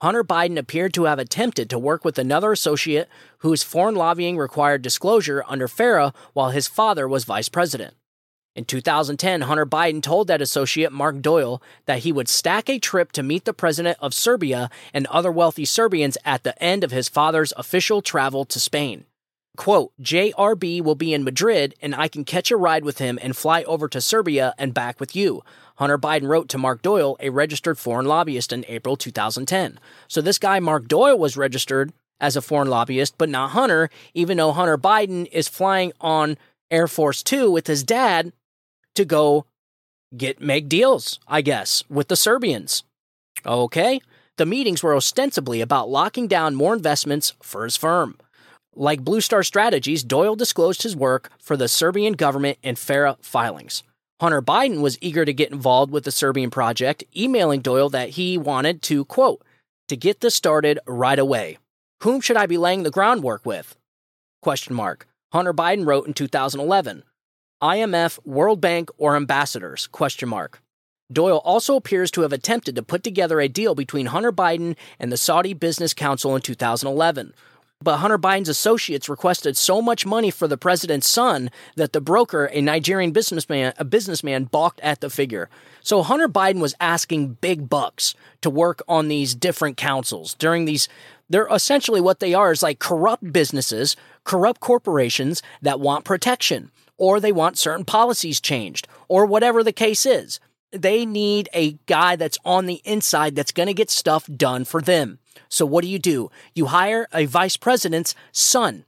Hunter 0.01 0.25
Biden 0.25 0.59
appeared 0.59 0.95
to 0.95 1.05
have 1.05 1.19
attempted 1.19 1.69
to 1.69 1.79
work 1.79 2.05
with 2.05 2.19
another 2.19 2.53
associate 2.53 3.09
whose 3.39 3.63
foreign 3.63 3.95
lobbying 3.95 4.39
required 4.39 4.81
disclosure 4.81 5.45
under 5.47 5.69
FARA 5.69 6.15
while 6.33 6.51
his 6.51 6.67
father 6.67 7.07
was 7.07 7.25
vice 7.25 7.51
president. 7.51 7.95
In 8.57 8.65
2010, 8.65 9.43
Hunter 9.43 9.67
Biden 9.67 10.03
told 10.03 10.27
that 10.27 10.43
associate, 10.43 10.91
Mark 10.91 11.21
Doyle, 11.21 11.63
that 11.85 12.01
he 12.01 12.13
would 12.13 12.29
stack 12.29 12.69
a 12.69 12.79
trip 12.79 13.13
to 13.13 13.23
meet 13.23 13.45
the 13.45 13.53
president 13.53 13.99
of 14.01 14.15
Serbia 14.15 14.71
and 14.93 15.07
other 15.07 15.31
wealthy 15.31 15.65
Serbians 15.65 16.19
at 16.25 16.43
the 16.43 16.61
end 16.63 16.83
of 16.83 16.91
his 16.91 17.09
father's 17.09 17.53
official 17.57 18.03
travel 18.03 18.45
to 18.47 18.59
Spain. 18.59 19.05
Quote, 19.57 19.93
JRB 20.01 20.83
will 20.83 20.95
be 20.95 21.13
in 21.13 21.25
Madrid 21.25 21.75
and 21.83 21.95
I 21.95 22.09
can 22.09 22.25
catch 22.25 22.51
a 22.51 22.57
ride 22.57 22.85
with 22.85 22.99
him 22.99 23.19
and 23.21 23.37
fly 23.37 23.63
over 23.65 23.89
to 23.89 24.01
Serbia 24.01 24.55
and 24.59 24.73
back 24.73 25.01
with 25.01 25.17
you. 25.17 25.43
Hunter 25.77 25.99
Biden 25.99 26.29
wrote 26.29 26.49
to 26.51 26.59
Mark 26.59 26.83
Doyle, 26.83 27.17
a 27.21 27.31
registered 27.31 27.79
foreign 27.79 28.07
lobbyist, 28.07 28.53
in 28.53 28.65
April 28.69 28.97
2010. 28.97 29.79
So 30.09 30.21
this 30.21 30.39
guy, 30.39 30.61
Mark 30.61 30.89
Doyle, 30.89 31.19
was 31.19 31.37
registered 31.37 31.93
as 32.21 32.37
a 32.37 32.43
foreign 32.43 32.69
lobbyist, 32.69 33.17
but 33.17 33.29
not 33.29 33.51
Hunter, 33.51 33.89
even 34.15 34.37
though 34.37 34.53
Hunter 34.53 34.77
Biden 34.77 35.27
is 35.33 35.49
flying 35.49 35.93
on 36.01 36.37
Air 36.71 36.87
Force 36.87 37.23
Two 37.23 37.51
with 37.51 37.67
his 37.67 37.83
dad 37.83 38.33
to 38.95 39.05
go 39.05 39.47
get 40.17 40.41
make 40.41 40.69
deals, 40.69 41.19
I 41.27 41.41
guess, 41.41 41.83
with 41.89 42.09
the 42.09 42.17
Serbians. 42.17 42.85
Okay? 43.47 44.01
The 44.37 44.47
meetings 44.47 44.83
were 44.83 44.95
ostensibly 44.95 45.61
about 45.61 45.89
locking 45.89 46.27
down 46.27 46.55
more 46.55 46.75
investments 46.75 47.35
for 47.43 47.65
his 47.65 47.77
firm. 47.77 48.17
Like 48.77 49.05
Blue 49.05 49.21
Star 49.21 49.43
Strategies, 49.43 50.05
Doyle 50.05 50.37
disclosed 50.37 50.83
his 50.83 50.95
work 50.95 51.31
for 51.41 51.57
the 51.57 51.69
Serbian 51.69 52.13
government 52.13 52.59
in 52.63 52.77
FARA 52.77 53.17
filings. 53.21 53.83
Hunter 54.21 54.41
Biden 54.41 54.81
was 54.81 54.99
eager 55.01 55.25
to 55.25 55.33
get 55.33 55.51
involved 55.51 55.91
with 55.91 56.05
the 56.05 56.13
Serbian 56.13 56.51
project, 56.51 57.03
emailing 57.17 57.63
Doyle 57.63 57.89
that 57.89 58.11
he 58.11 58.39
wanted 58.39 58.83
to, 58.83 59.05
quote, 59.07 59.43
to 59.89 59.97
get 59.97 60.21
this 60.21 60.35
started 60.35 60.79
right 60.87 61.19
away. 61.19 61.59
Whom 62.03 62.21
should 62.21 62.37
I 62.37 62.47
be 62.47 62.59
laying 62.59 62.85
the 62.85 62.91
groundwork 62.91 63.45
with? 63.45 63.77
Question 64.41 64.75
mark. 64.75 65.07
Hunter 65.33 65.53
Biden 65.53 65.87
wrote 65.87 66.07
in 66.07 66.15
2011, 66.15 67.03
IMF, 67.63 68.25
World 68.25 68.61
Bank, 68.61 68.91
or 68.99 69.17
ambassadors? 69.17 69.87
Question 69.89 70.29
mark. 70.29 70.63
Doyle 71.13 71.39
also 71.45 71.75
appears 71.75 72.11
to 72.13 72.21
have 72.23 72.33
attempted 72.33 72.77
to 72.77 72.83
put 72.83 73.03
together 73.03 73.41
a 73.41 73.49
deal 73.49 73.75
between 73.75 74.07
Hunter 74.07 74.33
Biden 74.33 74.77
and 74.99 75.11
the 75.11 75.17
Saudi 75.17 75.55
Business 75.55 75.93
Council 75.93 76.37
in 76.37 76.43
2011, 76.43 77.35
but 77.83 77.99
Hunter 77.99 78.19
Biden's 78.19 78.49
associates 78.49 79.09
requested 79.09 79.57
so 79.57 79.81
much 79.81 80.05
money 80.05 80.31
for 80.31 80.47
the 80.47 80.59
president's 80.59 81.09
son 81.09 81.51
that 81.77 81.93
the 81.93 82.01
broker, 82.01 82.47
a 82.47 82.61
Nigerian 82.61 83.13
businessman, 83.13 83.73
a 83.79 83.85
businessman 83.85 84.45
balked 84.45 84.81
at 84.81 85.01
the 85.01 85.09
figure. 85.09 85.49
So 85.81 86.03
Hunter 86.03 86.29
Biden 86.29 86.61
was 86.61 86.75
asking 86.79 87.39
big 87.41 87.71
bucks 87.71 88.15
to 88.43 88.51
work 88.51 88.83
on 88.87 89.09
these 89.09 89.35
different 89.35 89.77
councils 89.77 90.35
during 90.35 90.67
these 90.67 90.89
they're 91.31 91.47
essentially 91.47 92.01
what 92.01 92.19
they 92.19 92.35
are 92.35 92.51
is 92.51 92.63
like 92.63 92.81
corrupt 92.81 93.33
businesses, 93.33 93.95
corrupt 94.25 94.61
corporations 94.61 95.43
that 95.63 95.79
want 95.79 96.05
protection 96.05 96.73
or 96.99 97.21
they 97.21 97.33
want 97.33 97.57
certain 97.57 97.85
policies 97.85 98.41
changed 98.41 98.89
or 99.09 99.25
whatever 99.25 99.63
the 99.63 99.73
case 99.73 100.05
is. 100.05 100.41
They 100.73 101.07
need 101.07 101.49
a 101.55 101.79
guy 101.87 102.17
that's 102.17 102.39
on 102.45 102.67
the 102.67 102.83
inside 102.85 103.37
that's 103.37 103.53
going 103.53 103.69
to 103.69 103.75
get 103.75 103.91
stuff 103.91 104.27
done 104.27 104.65
for 104.65 104.83
them 104.83 105.21
So 105.49 105.65
what 105.67 105.83
do 105.83 105.89
you 105.89 105.99
do? 105.99 106.31
You 106.55 106.67
hire 106.67 107.07
a 107.13 107.27
vice 107.27 107.57
president's 107.57 108.15
son. 108.33 108.85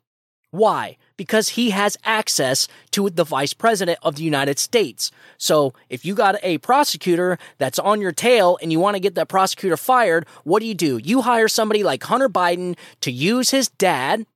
Why? 0.50 0.98
Because 1.16 1.50
he 1.50 1.70
has 1.70 1.96
access 2.04 2.68
to 2.90 3.08
the 3.08 3.24
vice 3.24 3.54
president 3.54 3.98
of 4.02 4.16
the 4.16 4.22
United 4.22 4.58
States. 4.58 5.10
So 5.38 5.72
if 5.88 6.04
you 6.04 6.14
got 6.14 6.36
a 6.42 6.58
prosecutor 6.58 7.38
that's 7.56 7.78
on 7.78 8.02
your 8.02 8.12
tail 8.12 8.58
and 8.60 8.70
you 8.70 8.78
want 8.78 8.94
to 8.96 9.00
get 9.00 9.14
that 9.14 9.28
prosecutor 9.28 9.78
fired, 9.78 10.26
what 10.44 10.60
do 10.60 10.66
you 10.66 10.74
do? 10.74 10.98
You 11.02 11.22
hire 11.22 11.48
somebody 11.48 11.82
like 11.82 12.02
Hunter 12.02 12.28
Biden 12.28 12.76
to 13.00 13.10
use 13.10 13.50
his 13.50 13.68
dad 13.68 14.26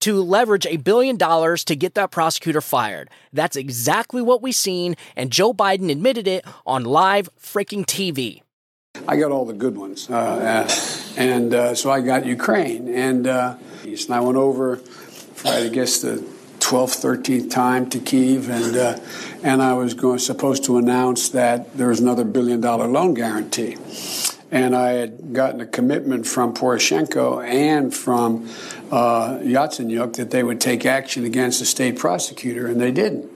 to 0.00 0.22
leverage 0.22 0.66
a 0.66 0.76
billion 0.76 1.16
dollars 1.16 1.64
to 1.64 1.74
get 1.74 1.94
that 1.94 2.10
prosecutor 2.10 2.60
fired. 2.60 3.08
That's 3.32 3.56
exactly 3.56 4.20
what 4.20 4.42
we've 4.42 4.54
seen, 4.54 4.94
and 5.16 5.32
Joe 5.32 5.54
Biden 5.54 5.90
admitted 5.90 6.28
it 6.28 6.44
on 6.66 6.84
live 6.84 7.30
freaking 7.40 7.86
TV. 7.86 8.42
I 9.08 9.16
got 9.16 9.30
all 9.30 9.44
the 9.44 9.52
good 9.52 9.76
ones. 9.76 10.08
Uh, 10.10 10.68
and 11.16 11.54
uh, 11.54 11.74
so 11.74 11.90
I 11.90 12.00
got 12.00 12.26
Ukraine. 12.26 12.88
And, 12.88 13.26
uh, 13.26 13.56
and 13.84 14.10
I 14.10 14.20
went 14.20 14.36
over 14.36 14.80
I 15.44 15.68
guess, 15.68 16.00
the 16.00 16.16
12th, 16.58 17.22
13th 17.22 17.50
time 17.50 17.88
to 17.90 18.00
Kiev. 18.00 18.48
And, 18.48 18.76
uh, 18.76 18.98
and 19.42 19.62
I 19.62 19.74
was 19.74 19.94
going, 19.94 20.18
supposed 20.18 20.64
to 20.64 20.78
announce 20.78 21.28
that 21.30 21.76
there 21.76 21.88
was 21.88 22.00
another 22.00 22.24
billion 22.24 22.60
dollar 22.60 22.86
loan 22.86 23.14
guarantee. 23.14 23.76
And 24.50 24.74
I 24.74 24.90
had 24.90 25.32
gotten 25.32 25.60
a 25.60 25.66
commitment 25.66 26.26
from 26.26 26.54
Poroshenko 26.54 27.46
and 27.46 27.94
from 27.94 28.48
uh, 28.90 29.38
Yatsenyuk 29.38 30.16
that 30.16 30.30
they 30.30 30.42
would 30.42 30.60
take 30.60 30.86
action 30.86 31.24
against 31.24 31.58
the 31.58 31.64
state 31.64 31.98
prosecutor, 31.98 32.66
and 32.66 32.80
they 32.80 32.92
didn't. 32.92 33.35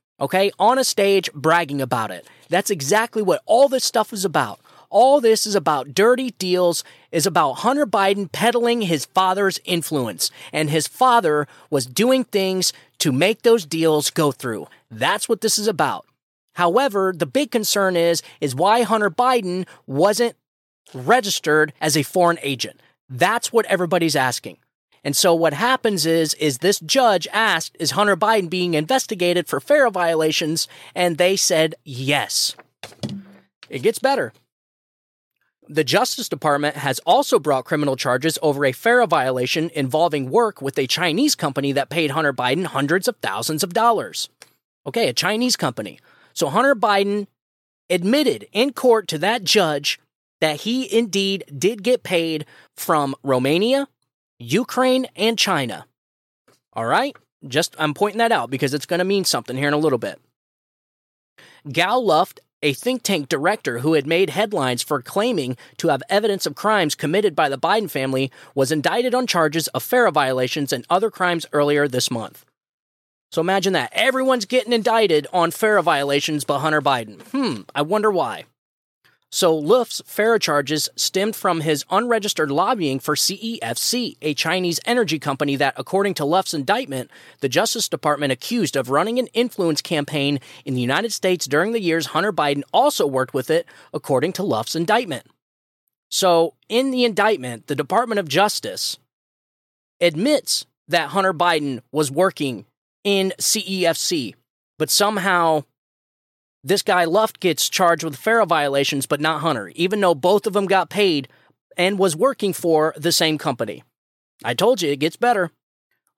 Okay, 0.21 0.51
on 0.59 0.77
a 0.77 0.83
stage 0.83 1.33
bragging 1.33 1.81
about 1.81 2.11
it. 2.11 2.27
That's 2.47 2.69
exactly 2.69 3.23
what 3.23 3.41
all 3.47 3.67
this 3.67 3.83
stuff 3.83 4.13
is 4.13 4.23
about. 4.23 4.59
All 4.91 5.19
this 5.19 5.47
is 5.47 5.55
about 5.55 5.95
dirty 5.95 6.31
deals, 6.31 6.83
is 7.11 7.25
about 7.25 7.53
Hunter 7.53 7.87
Biden 7.87 8.31
peddling 8.31 8.81
his 8.81 9.05
father's 9.05 9.59
influence. 9.65 10.29
And 10.53 10.69
his 10.69 10.85
father 10.85 11.47
was 11.71 11.87
doing 11.87 12.23
things 12.23 12.71
to 12.99 13.11
make 13.11 13.41
those 13.41 13.65
deals 13.65 14.11
go 14.11 14.31
through. 14.31 14.67
That's 14.91 15.27
what 15.27 15.41
this 15.41 15.57
is 15.57 15.67
about. 15.67 16.05
However, 16.53 17.13
the 17.17 17.25
big 17.25 17.49
concern 17.49 17.95
is 17.95 18.21
is 18.39 18.53
why 18.53 18.83
Hunter 18.83 19.09
Biden 19.09 19.65
wasn't 19.87 20.35
registered 20.93 21.73
as 21.81 21.97
a 21.97 22.03
foreign 22.03 22.37
agent. 22.43 22.79
That's 23.09 23.51
what 23.51 23.65
everybody's 23.65 24.15
asking. 24.15 24.57
And 25.03 25.15
so 25.15 25.33
what 25.33 25.53
happens 25.53 26.05
is 26.05 26.33
is 26.35 26.59
this 26.59 26.79
judge 26.79 27.27
asked 27.31 27.75
is 27.79 27.91
Hunter 27.91 28.17
Biden 28.17 28.49
being 28.49 28.73
investigated 28.73 29.47
for 29.47 29.59
FARA 29.59 29.89
violations 29.89 30.67
and 30.93 31.17
they 31.17 31.35
said 31.35 31.75
yes. 31.83 32.55
It 33.69 33.81
gets 33.81 33.99
better. 33.99 34.33
The 35.67 35.83
Justice 35.85 36.27
Department 36.27 36.75
has 36.75 36.99
also 37.05 37.39
brought 37.39 37.63
criminal 37.63 37.95
charges 37.95 38.37
over 38.41 38.65
a 38.65 38.73
FARA 38.73 39.07
violation 39.07 39.71
involving 39.73 40.29
work 40.29 40.61
with 40.61 40.77
a 40.77 40.85
Chinese 40.85 41.33
company 41.33 41.71
that 41.71 41.89
paid 41.89 42.11
Hunter 42.11 42.33
Biden 42.33 42.65
hundreds 42.65 43.07
of 43.07 43.15
thousands 43.21 43.63
of 43.63 43.73
dollars. 43.73 44.27
Okay, 44.85 45.07
a 45.07 45.13
Chinese 45.13 45.55
company. 45.55 45.99
So 46.33 46.49
Hunter 46.49 46.75
Biden 46.75 47.27
admitted 47.89 48.47
in 48.51 48.73
court 48.73 49.07
to 49.09 49.17
that 49.19 49.43
judge 49.43 49.99
that 50.41 50.61
he 50.61 50.93
indeed 50.93 51.45
did 51.57 51.83
get 51.83 52.03
paid 52.03 52.45
from 52.75 53.15
Romania, 53.23 53.87
Ukraine, 54.41 55.07
and 55.15 55.37
China. 55.37 55.85
All 56.73 56.85
right? 56.85 57.15
Just 57.47 57.75
I'm 57.79 57.93
pointing 57.93 58.19
that 58.19 58.31
out 58.31 58.49
because 58.49 58.73
it's 58.73 58.85
going 58.85 58.99
to 58.99 59.05
mean 59.05 59.23
something 59.23 59.55
here 59.55 59.67
in 59.67 59.73
a 59.73 59.77
little 59.77 59.99
bit. 59.99 60.19
Gal 61.71 62.03
Luft, 62.03 62.39
a 62.63 62.73
think 62.73 63.03
tank 63.03 63.29
director 63.29 63.79
who 63.79 63.93
had 63.93 64.07
made 64.07 64.31
headlines 64.31 64.81
for 64.81 65.01
claiming 65.01 65.57
to 65.77 65.89
have 65.89 66.03
evidence 66.09 66.45
of 66.45 66.55
crimes 66.55 66.95
committed 66.95 67.35
by 67.35 67.49
the 67.49 67.57
Biden 67.57 67.89
family, 67.89 68.31
was 68.55 68.71
indicted 68.71 69.15
on 69.15 69.27
charges 69.27 69.67
of 69.69 69.83
FARA 69.83 70.11
violations 70.11 70.73
and 70.73 70.85
other 70.89 71.11
crimes 71.11 71.45
earlier 71.53 71.87
this 71.87 72.11
month. 72.11 72.45
So 73.31 73.41
imagine 73.41 73.73
that. 73.73 73.91
Everyone's 73.93 74.45
getting 74.45 74.73
indicted 74.73 75.27
on 75.31 75.51
FARA 75.51 75.81
violations 75.81 76.43
by 76.43 76.59
Hunter 76.59 76.81
Biden. 76.81 77.21
Hmm, 77.29 77.61
I 77.73 77.81
wonder 77.81 78.11
why. 78.11 78.45
So 79.33 79.55
Luft's 79.55 80.01
FARA 80.05 80.39
charges 80.39 80.89
stemmed 80.97 81.37
from 81.37 81.61
his 81.61 81.85
unregistered 81.89 82.51
lobbying 82.51 82.99
for 82.99 83.15
CEFC, 83.15 84.17
a 84.21 84.33
Chinese 84.33 84.81
energy 84.85 85.19
company 85.19 85.55
that, 85.55 85.73
according 85.77 86.15
to 86.15 86.25
Luft's 86.25 86.53
indictment, 86.53 87.09
the 87.39 87.47
Justice 87.47 87.87
Department 87.87 88.33
accused 88.33 88.75
of 88.75 88.89
running 88.89 89.19
an 89.19 89.27
influence 89.27 89.81
campaign 89.81 90.41
in 90.65 90.73
the 90.73 90.81
United 90.81 91.13
States 91.13 91.45
during 91.45 91.71
the 91.71 91.79
years 91.79 92.07
Hunter 92.07 92.33
Biden 92.33 92.63
also 92.73 93.07
worked 93.07 93.33
with 93.33 93.49
it, 93.49 93.65
according 93.93 94.33
to 94.33 94.43
Luft's 94.43 94.75
indictment. 94.75 95.25
So, 96.09 96.55
in 96.67 96.91
the 96.91 97.05
indictment, 97.05 97.67
the 97.67 97.75
Department 97.75 98.19
of 98.19 98.27
Justice 98.27 98.97
admits 100.01 100.65
that 100.89 101.09
Hunter 101.09 101.33
Biden 101.33 101.79
was 101.93 102.11
working 102.11 102.65
in 103.05 103.31
CEFC, 103.39 104.35
but 104.77 104.89
somehow 104.89 105.63
this 106.63 106.81
guy 106.81 107.05
Luft 107.05 107.39
gets 107.39 107.69
charged 107.69 108.03
with 108.03 108.15
FARA 108.15 108.45
violations, 108.45 109.05
but 109.05 109.21
not 109.21 109.41
Hunter, 109.41 109.71
even 109.75 109.99
though 109.99 110.15
both 110.15 110.45
of 110.45 110.53
them 110.53 110.65
got 110.65 110.89
paid 110.89 111.27
and 111.77 111.97
was 111.97 112.15
working 112.15 112.53
for 112.53 112.93
the 112.97 113.11
same 113.11 113.37
company. 113.37 113.83
I 114.43 114.53
told 114.53 114.81
you 114.81 114.91
it 114.91 114.99
gets 114.99 115.15
better. 115.15 115.51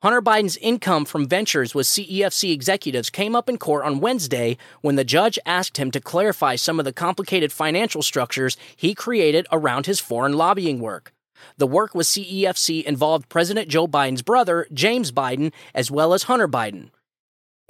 Hunter 0.02 0.22
Biden's 0.22 0.58
income 0.58 1.06
from 1.06 1.30
ventures 1.30 1.74
with 1.74 1.88
CEFC 1.88 2.52
executives 2.52 3.10
came 3.10 3.38
up 3.38 3.48
in 3.48 3.58
court 3.58 3.86
on 3.86 4.02
Wednesday 4.02 4.58
when 4.82 4.98
the 4.98 5.06
judge 5.06 5.40
asked 5.46 5.78
him 5.78 5.92
to 5.92 6.02
clarify 6.02 6.58
some 6.58 6.78
of 6.78 6.84
the 6.84 6.92
complicated 6.92 7.54
financial 7.54 8.02
structures 8.02 8.58
he 8.76 8.94
created 8.94 9.48
around 9.50 9.86
his 9.86 10.02
foreign 10.02 10.34
lobbying 10.34 10.82
work. 10.82 11.14
The 11.58 11.68
work 11.68 11.96
with 11.96 12.08
CEFC 12.08 12.84
involved 12.84 13.30
President 13.30 13.70
Joe 13.70 13.88
Biden's 13.88 14.22
brother, 14.22 14.68
James 14.74 15.14
Biden, 15.14 15.54
as 15.74 15.90
well 15.90 16.14
as 16.14 16.24
Hunter 16.24 16.50
Biden. 16.50 16.90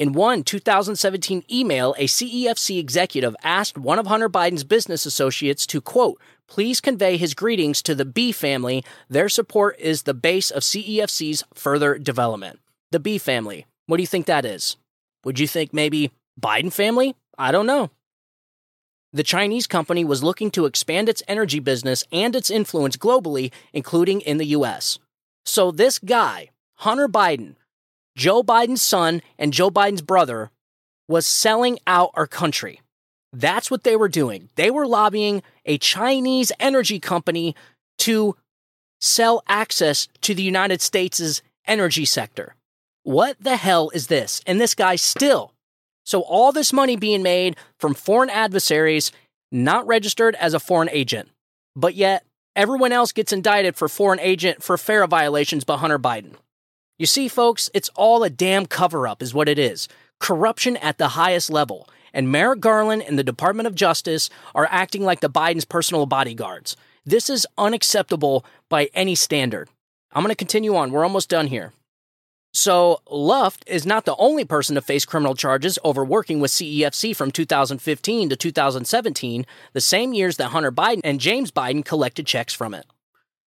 In 0.04 0.12
one 0.12 0.44
2017 0.44 1.46
email, 1.50 1.96
a 1.98 2.08
CEFC 2.08 2.78
executive 2.78 3.38
asked 3.42 3.78
one 3.78 4.00
of 4.00 4.08
Hunter 4.08 4.28
Biden's 4.28 4.66
business 4.66 5.06
associates 5.06 5.66
to, 5.68 5.80
quote, 5.80 6.20
please 6.46 6.82
convey 6.82 7.16
his 7.16 7.34
greetings 7.34 7.82
to 7.84 7.96
the 7.96 8.04
B 8.04 8.34
family. 8.34 8.84
Their 9.08 9.30
support 9.30 9.80
is 9.80 10.04
the 10.04 10.14
base 10.14 10.52
of 10.52 10.64
CEFC's 10.64 11.46
further 11.54 11.98
development. 11.98 12.60
The 12.92 13.00
B 13.00 13.18
family. 13.18 13.66
What 13.86 13.96
do 13.96 14.04
you 14.04 14.08
think 14.08 14.26
that 14.26 14.44
is? 14.44 14.76
Would 15.24 15.40
you 15.40 15.48
think 15.48 15.74
maybe 15.74 16.12
Biden 16.38 16.74
family? 16.74 17.16
I 17.38 17.54
don't 17.54 17.66
know 17.66 17.90
the 19.14 19.24
Chinese 19.24 19.68
company 19.68 20.04
was 20.04 20.22
looking 20.22 20.52
to 20.52 20.66
expand 20.66 21.08
its 21.08 21.24
energy 21.30 21.60
business 21.60 22.04
and 22.12 22.36
its 22.36 22.50
influence 22.50 22.98
globally, 22.98 23.54
including 23.72 24.20
in 24.20 24.38
the 24.38 24.48
US. 24.48 25.00
So, 25.46 25.72
this 25.72 25.98
guy, 26.00 26.50
Hunter 26.78 27.08
Biden, 27.08 27.56
Joe 28.16 28.44
Biden's 28.44 28.82
son 28.82 29.22
and 29.38 29.54
Joe 29.54 29.70
Biden's 29.70 30.02
brother, 30.02 30.52
was 31.08 31.26
selling 31.26 31.80
out 31.86 32.12
our 32.14 32.28
country. 32.28 32.80
That's 33.34 33.70
what 33.70 33.84
they 33.84 33.96
were 33.96 34.08
doing. 34.08 34.50
They 34.56 34.72
were 34.72 34.88
lobbying 34.88 35.44
a 35.66 35.78
Chinese 35.78 36.52
energy 36.60 37.00
company 37.00 37.56
to 38.00 38.36
sell 39.02 39.44
access 39.48 40.08
to 40.22 40.34
the 40.34 40.44
United 40.44 40.82
States' 40.82 41.42
energy 41.68 42.06
sector. 42.06 42.56
What 43.04 43.36
the 43.40 43.58
hell 43.58 43.90
is 43.90 44.08
this? 44.08 44.42
And 44.48 44.62
this 44.62 44.76
guy 44.76 44.96
still 44.96 45.54
so 46.04 46.22
all 46.22 46.52
this 46.52 46.74
money 46.74 46.96
being 46.96 47.24
made 47.24 47.56
from 47.80 47.94
foreign 47.94 48.30
adversaries 48.30 49.12
not 49.52 49.88
registered 49.88 50.36
as 50.36 50.54
a 50.54 50.60
foreign 50.60 50.90
agent. 50.90 51.30
But 51.76 51.96
yet 51.96 52.26
everyone 52.56 52.92
else 52.92 53.12
gets 53.12 53.34
indicted 53.34 53.76
for 53.76 53.88
foreign 53.88 54.20
agent 54.20 54.64
for 54.64 54.78
FARA 54.78 55.08
violations 55.08 55.64
by 55.64 55.78
Hunter 55.78 56.00
Biden. 56.00 56.34
You 57.00 57.06
see, 57.06 57.28
folks, 57.28 57.70
it's 57.74 57.90
all 57.96 58.24
a 58.24 58.30
damn 58.30 58.66
cover 58.66 59.08
up, 59.08 59.22
is 59.22 59.34
what 59.34 59.50
it 59.50 59.58
is. 59.58 59.88
Corruption 60.20 60.78
at 60.78 60.98
the 60.98 61.10
highest 61.10 61.50
level. 61.50 61.90
And 62.14 62.32
Merrick 62.32 62.60
Garland 62.60 63.02
and 63.02 63.18
the 63.18 63.24
Department 63.24 63.66
of 63.66 63.74
Justice 63.74 64.30
are 64.54 64.68
acting 64.70 65.04
like 65.04 65.20
the 65.20 65.30
Biden's 65.30 65.66
personal 65.66 66.06
bodyguards. 66.06 66.76
This 67.06 67.30
is 67.30 67.48
unacceptable 67.58 68.46
by 68.70 68.90
any 68.94 69.16
standard. 69.16 69.70
I'm 70.14 70.22
going 70.22 70.30
to 70.30 70.36
continue 70.36 70.76
on. 70.76 70.92
We're 70.92 71.04
almost 71.04 71.30
done 71.30 71.48
here. 71.48 71.74
So, 72.56 73.02
Luft 73.10 73.64
is 73.66 73.84
not 73.84 74.06
the 74.06 74.16
only 74.18 74.46
person 74.46 74.76
to 74.76 74.82
face 74.82 75.06
criminal 75.06 75.34
charges 75.34 75.80
over 75.84 76.06
working 76.06 76.40
with 76.40 76.52
CEFC 76.52 77.16
from 77.16 77.32
2015 77.32 78.30
to 78.30 78.36
2017, 78.36 79.46
the 79.74 79.82
same 79.82 80.14
years 80.14 80.38
that 80.38 80.50
Hunter 80.50 80.72
Biden 80.72 81.02
and 81.04 81.20
James 81.20 81.50
Biden 81.50 81.84
collected 81.84 82.28
checks 82.28 82.54
from 82.54 82.76
it. 82.76 82.86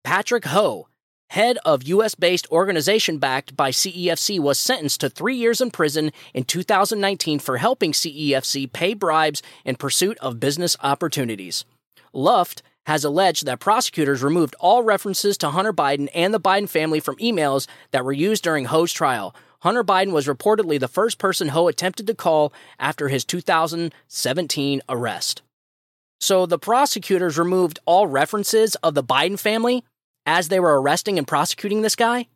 Patrick 0.05 0.45
Ho, 0.45 0.87
head 1.29 1.59
of 1.65 1.83
US 1.85 2.15
based 2.15 2.51
organization 2.51 3.19
backed 3.19 3.57
by 3.57 3.71
CEFC, 3.71 4.39
was 4.39 4.59
sentenced 4.59 5.01
to 5.01 5.11
three 5.11 5.37
years 5.37 5.61
in 5.61 5.71
prison 5.71 6.13
in 6.33 6.45
2019 6.45 7.39
for 7.39 7.59
helping 7.59 7.93
CEFC 7.93 8.73
pay 8.73 8.95
bribes 8.95 9.43
in 9.65 9.77
pursuit 9.77 10.19
of 10.19 10.41
business 10.41 10.77
opportunities. 10.83 11.65
Luft 12.13 12.63
has 12.87 13.05
alleged 13.05 13.47
that 13.47 13.61
prosecutors 13.61 14.23
removed 14.23 14.55
all 14.61 14.83
references 14.83 15.39
to 15.39 15.51
Hunter 15.51 15.73
Biden 15.73 16.09
and 16.15 16.35
the 16.35 16.41
Biden 16.41 16.69
family 16.69 17.01
from 17.01 17.17
emails 17.17 17.67
that 17.91 18.05
were 18.05 18.13
used 18.13 18.45
during 18.45 18.67
Ho's 18.67 18.93
trial. 18.93 19.35
Hunter 19.61 19.83
Biden 19.83 20.13
was 20.13 20.27
reportedly 20.27 20.79
the 20.79 20.89
first 20.89 21.19
person 21.19 21.49
Ho 21.49 21.69
attempted 21.69 22.07
to 22.07 22.15
call 22.15 22.53
after 22.79 23.09
his 23.09 23.25
2017 23.25 24.83
arrest. 24.89 25.41
So 26.21 26.47
the 26.47 26.59
prosecutors 26.59 27.39
removed 27.39 27.79
all 27.87 28.07
references 28.07 28.75
of 28.77 28.95
the 28.95 29.03
Biden 29.03 29.39
family 29.39 29.85
as 30.27 30.49
they 30.49 30.61
were 30.61 30.81
arresting 30.81 31.19
and 31.19 31.27
prosecuting 31.27 31.83
this 31.83 31.97
guy? 31.97 32.29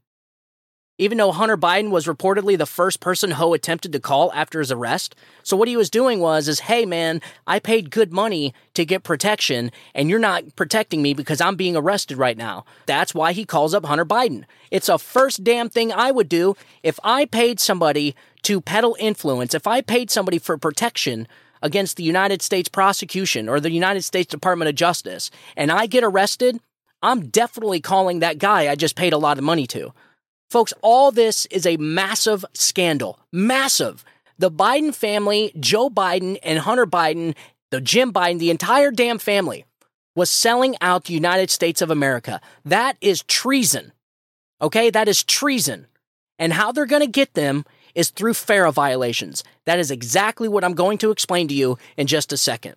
Even 1.00 1.16
though 1.16 1.30
Hunter 1.30 1.56
Biden 1.56 1.90
was 1.90 2.06
reportedly 2.06 2.58
the 2.58 2.66
first 2.66 2.98
person 2.98 3.30
Ho 3.30 3.54
attempted 3.54 3.92
to 3.92 4.00
call 4.00 4.32
after 4.32 4.58
his 4.58 4.72
arrest. 4.72 5.14
So 5.44 5.56
what 5.56 5.68
he 5.68 5.76
was 5.76 5.90
doing 5.90 6.18
was 6.18 6.48
is, 6.48 6.60
"Hey 6.60 6.84
man, 6.84 7.22
I 7.46 7.60
paid 7.60 7.92
good 7.92 8.12
money 8.12 8.52
to 8.74 8.84
get 8.84 9.04
protection 9.04 9.70
and 9.94 10.10
you're 10.10 10.18
not 10.18 10.56
protecting 10.56 11.00
me 11.00 11.14
because 11.14 11.40
I'm 11.40 11.54
being 11.54 11.76
arrested 11.76 12.18
right 12.18 12.36
now." 12.36 12.64
That's 12.86 13.14
why 13.14 13.32
he 13.32 13.44
calls 13.44 13.74
up 13.74 13.86
Hunter 13.86 14.04
Biden. 14.04 14.42
It's 14.72 14.88
a 14.88 14.98
first 14.98 15.44
damn 15.44 15.68
thing 15.68 15.92
I 15.92 16.10
would 16.10 16.28
do 16.28 16.56
if 16.82 16.98
I 17.04 17.26
paid 17.26 17.60
somebody 17.60 18.16
to 18.42 18.60
peddle 18.60 18.96
influence, 18.98 19.54
if 19.54 19.68
I 19.68 19.82
paid 19.82 20.10
somebody 20.10 20.40
for 20.40 20.58
protection 20.58 21.28
against 21.62 21.96
the 21.96 22.02
United 22.02 22.42
States 22.42 22.68
prosecution 22.68 23.48
or 23.48 23.60
the 23.60 23.70
United 23.70 24.02
States 24.02 24.30
Department 24.30 24.68
of 24.68 24.74
Justice 24.74 25.30
and 25.56 25.70
I 25.70 25.86
get 25.86 26.02
arrested, 26.02 26.58
I'm 27.02 27.28
definitely 27.28 27.80
calling 27.80 28.20
that 28.20 28.38
guy 28.38 28.68
I 28.70 28.74
just 28.74 28.96
paid 28.96 29.12
a 29.12 29.18
lot 29.18 29.38
of 29.38 29.44
money 29.44 29.66
to. 29.68 29.92
Folks, 30.50 30.72
all 30.82 31.12
this 31.12 31.46
is 31.46 31.66
a 31.66 31.76
massive 31.76 32.44
scandal. 32.54 33.18
Massive. 33.32 34.04
The 34.38 34.50
Biden 34.50 34.94
family, 34.94 35.52
Joe 35.58 35.90
Biden 35.90 36.38
and 36.42 36.58
Hunter 36.60 36.86
Biden, 36.86 37.34
the 37.70 37.80
Jim 37.80 38.12
Biden, 38.12 38.38
the 38.38 38.50
entire 38.50 38.90
damn 38.90 39.18
family 39.18 39.64
was 40.14 40.30
selling 40.30 40.74
out 40.80 41.04
the 41.04 41.14
United 41.14 41.50
States 41.50 41.82
of 41.82 41.90
America. 41.90 42.40
That 42.64 42.96
is 43.00 43.22
treason. 43.24 43.92
Okay? 44.60 44.90
That 44.90 45.08
is 45.08 45.22
treason. 45.22 45.86
And 46.38 46.52
how 46.52 46.72
they're 46.72 46.86
going 46.86 47.02
to 47.02 47.06
get 47.06 47.34
them 47.34 47.64
is 47.94 48.10
through 48.10 48.34
FARA 48.34 48.72
violations. 48.72 49.44
That 49.66 49.78
is 49.78 49.90
exactly 49.90 50.48
what 50.48 50.64
I'm 50.64 50.74
going 50.74 50.98
to 50.98 51.10
explain 51.10 51.48
to 51.48 51.54
you 51.54 51.78
in 51.96 52.06
just 52.06 52.32
a 52.32 52.36
second. 52.36 52.76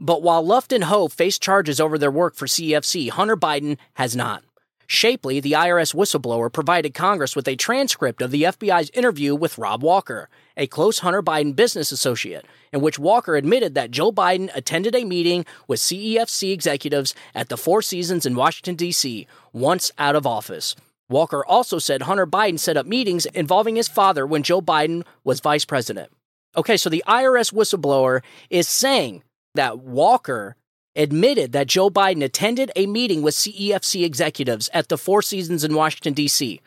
But 0.00 0.22
while 0.22 0.46
Luft 0.46 0.72
and 0.72 0.84
Ho 0.84 1.08
face 1.08 1.38
charges 1.38 1.80
over 1.80 1.98
their 1.98 2.10
work 2.10 2.36
for 2.36 2.46
CEFC, 2.46 3.10
Hunter 3.10 3.36
Biden 3.36 3.78
has 3.94 4.14
not. 4.14 4.44
Shapley, 4.86 5.38
the 5.38 5.52
IRS 5.52 5.94
whistleblower, 5.94 6.50
provided 6.50 6.94
Congress 6.94 7.36
with 7.36 7.46
a 7.46 7.56
transcript 7.56 8.22
of 8.22 8.30
the 8.30 8.44
FBI's 8.44 8.90
interview 8.94 9.34
with 9.34 9.58
Rob 9.58 9.82
Walker, 9.82 10.30
a 10.56 10.66
close 10.66 11.00
Hunter 11.00 11.22
Biden 11.22 11.54
business 11.54 11.92
associate, 11.92 12.46
in 12.72 12.80
which 12.80 12.98
Walker 12.98 13.36
admitted 13.36 13.74
that 13.74 13.90
Joe 13.90 14.10
Biden 14.10 14.50
attended 14.54 14.94
a 14.94 15.04
meeting 15.04 15.44
with 15.66 15.80
CEFC 15.80 16.52
executives 16.52 17.14
at 17.34 17.50
the 17.50 17.58
Four 17.58 17.82
Seasons 17.82 18.24
in 18.24 18.34
Washington, 18.34 18.76
D.C., 18.76 19.26
once 19.52 19.92
out 19.98 20.16
of 20.16 20.26
office. 20.26 20.74
Walker 21.10 21.44
also 21.44 21.78
said 21.78 22.02
Hunter 22.02 22.26
Biden 22.26 22.58
set 22.58 22.76
up 22.76 22.86
meetings 22.86 23.26
involving 23.26 23.76
his 23.76 23.88
father 23.88 24.26
when 24.26 24.42
Joe 24.42 24.62
Biden 24.62 25.04
was 25.22 25.40
vice 25.40 25.66
president. 25.66 26.10
Okay, 26.56 26.78
so 26.78 26.88
the 26.88 27.04
IRS 27.06 27.52
whistleblower 27.52 28.22
is 28.48 28.66
saying 28.68 29.22
that 29.54 29.78
Walker 29.78 30.56
admitted 30.96 31.52
that 31.52 31.68
Joe 31.68 31.90
Biden 31.90 32.24
attended 32.24 32.72
a 32.74 32.86
meeting 32.86 33.22
with 33.22 33.34
CEFC 33.34 34.04
executives 34.04 34.68
at 34.74 34.88
the 34.88 34.98
Four 34.98 35.22
Seasons 35.22 35.64
in 35.64 35.74
Washington, 35.74 36.12
D.C. 36.12 36.60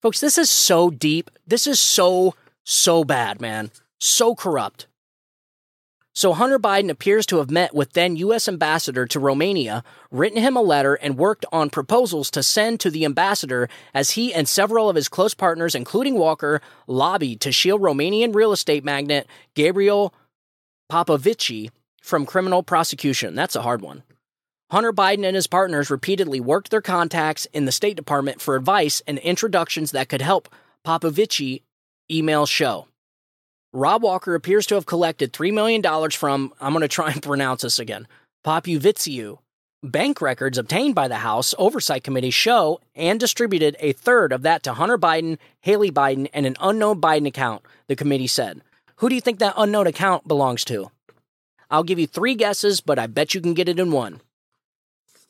Folks, 0.00 0.20
this 0.20 0.38
is 0.38 0.50
so 0.50 0.90
deep. 0.90 1.30
This 1.46 1.66
is 1.66 1.80
so, 1.80 2.34
so 2.64 3.04
bad, 3.04 3.40
man. 3.40 3.70
So 3.98 4.34
corrupt. 4.34 4.86
So 6.16 6.32
Hunter 6.32 6.60
Biden 6.60 6.90
appears 6.90 7.26
to 7.26 7.38
have 7.38 7.50
met 7.50 7.74
with 7.74 7.94
then 7.94 8.14
U.S. 8.16 8.46
ambassador 8.46 9.04
to 9.06 9.18
Romania, 9.18 9.82
written 10.12 10.40
him 10.40 10.56
a 10.56 10.62
letter, 10.62 10.94
and 10.94 11.18
worked 11.18 11.44
on 11.50 11.70
proposals 11.70 12.30
to 12.30 12.42
send 12.42 12.78
to 12.80 12.90
the 12.90 13.04
ambassador 13.04 13.68
as 13.92 14.12
he 14.12 14.32
and 14.32 14.48
several 14.48 14.88
of 14.88 14.94
his 14.94 15.08
close 15.08 15.34
partners, 15.34 15.74
including 15.74 16.14
Walker, 16.14 16.60
lobbied 16.86 17.40
to 17.40 17.50
shield 17.50 17.80
Romanian 17.80 18.32
real 18.32 18.52
estate 18.52 18.84
magnate 18.84 19.26
Gabriel 19.54 20.14
Popovici 20.88 21.70
from 22.04 22.26
criminal 22.26 22.62
prosecution. 22.62 23.34
That's 23.34 23.56
a 23.56 23.62
hard 23.62 23.80
one. 23.80 24.02
Hunter 24.70 24.92
Biden 24.92 25.24
and 25.24 25.34
his 25.34 25.46
partners 25.46 25.88
repeatedly 25.88 26.38
worked 26.38 26.70
their 26.70 26.82
contacts 26.82 27.46
in 27.46 27.64
the 27.64 27.72
State 27.72 27.96
Department 27.96 28.42
for 28.42 28.56
advice 28.56 29.00
and 29.06 29.18
introductions 29.20 29.92
that 29.92 30.10
could 30.10 30.20
help 30.20 30.54
Popovici 30.84 31.62
email 32.10 32.44
show. 32.44 32.88
Rob 33.72 34.02
Walker 34.02 34.34
appears 34.34 34.66
to 34.66 34.74
have 34.74 34.84
collected 34.84 35.32
$3 35.32 35.50
million 35.54 36.10
from, 36.10 36.52
I'm 36.60 36.74
going 36.74 36.82
to 36.82 36.88
try 36.88 37.10
and 37.10 37.22
pronounce 37.22 37.62
this 37.62 37.78
again, 37.78 38.06
Popuviciu. 38.44 39.38
Bank 39.82 40.20
records 40.20 40.58
obtained 40.58 40.94
by 40.94 41.08
the 41.08 41.16
House 41.16 41.54
Oversight 41.56 42.04
Committee 42.04 42.30
show 42.30 42.80
and 42.94 43.18
distributed 43.18 43.76
a 43.80 43.92
third 43.92 44.30
of 44.32 44.42
that 44.42 44.62
to 44.64 44.74
Hunter 44.74 44.98
Biden, 44.98 45.38
Haley 45.62 45.90
Biden, 45.90 46.28
and 46.34 46.44
an 46.44 46.56
unknown 46.60 47.00
Biden 47.00 47.26
account, 47.26 47.62
the 47.86 47.96
committee 47.96 48.26
said. 48.26 48.60
Who 48.96 49.08
do 49.08 49.14
you 49.14 49.22
think 49.22 49.38
that 49.38 49.54
unknown 49.56 49.86
account 49.86 50.28
belongs 50.28 50.64
to? 50.66 50.90
I'll 51.74 51.82
give 51.82 51.98
you 51.98 52.06
three 52.06 52.36
guesses, 52.36 52.80
but 52.80 53.00
I 53.00 53.08
bet 53.08 53.34
you 53.34 53.40
can 53.40 53.52
get 53.52 53.68
it 53.68 53.80
in 53.80 53.90
one. 53.90 54.20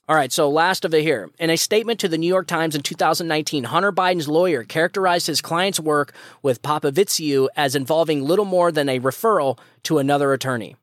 All 0.07 0.15
right, 0.15 0.31
so 0.31 0.51
last 0.51 0.85
of 0.85 0.93
it 0.93 1.01
here. 1.01 1.31
In 1.39 1.49
a 1.49 1.57
statement 1.57 1.99
to 2.01 2.09
the 2.09 2.19
New 2.19 2.27
York 2.27 2.47
Times 2.47 2.75
in 2.75 2.83
2019, 2.83 3.65
Hunter 3.65 3.91
Biden's 3.91 4.29
lawyer 4.29 4.63
characterized 4.63 5.27
his 5.27 5.41
client's 5.41 5.81
work 5.81 6.13
with 6.43 6.61
Popoviciu 6.61 7.49
as 7.57 7.75
involving 7.75 8.23
little 8.23 8.45
more 8.45 8.71
than 8.71 8.91
a 8.91 9.01
referral 9.01 9.59
to 9.85 9.97
another 9.97 10.35
attorney. 10.35 10.77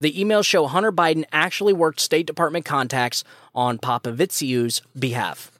The 0.00 0.14
emails 0.14 0.46
show 0.46 0.66
Hunter 0.66 0.92
Biden 0.92 1.26
actually 1.30 1.74
worked 1.74 2.00
State 2.00 2.26
Department 2.26 2.64
contacts 2.64 3.22
on 3.54 3.76
Popoviciu's 3.76 4.80
behalf. 4.98 5.52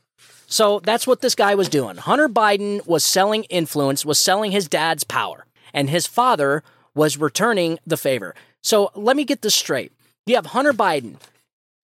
So 0.46 0.80
that's 0.80 1.06
what 1.06 1.20
this 1.20 1.34
guy 1.34 1.54
was 1.54 1.68
doing. 1.68 1.98
Hunter 1.98 2.30
Biden 2.30 2.86
was 2.86 3.04
selling 3.04 3.44
influence, 3.44 4.06
was 4.06 4.18
selling 4.18 4.50
his 4.50 4.66
dad's 4.66 5.04
power, 5.04 5.44
and 5.74 5.90
his 5.90 6.06
father 6.06 6.62
was 6.94 7.18
returning 7.18 7.78
the 7.86 7.96
favor. 7.96 8.34
So 8.62 8.90
let 8.94 9.16
me 9.16 9.24
get 9.24 9.42
this 9.42 9.54
straight. 9.54 9.92
You 10.26 10.36
have 10.36 10.46
Hunter 10.46 10.72
Biden 10.72 11.16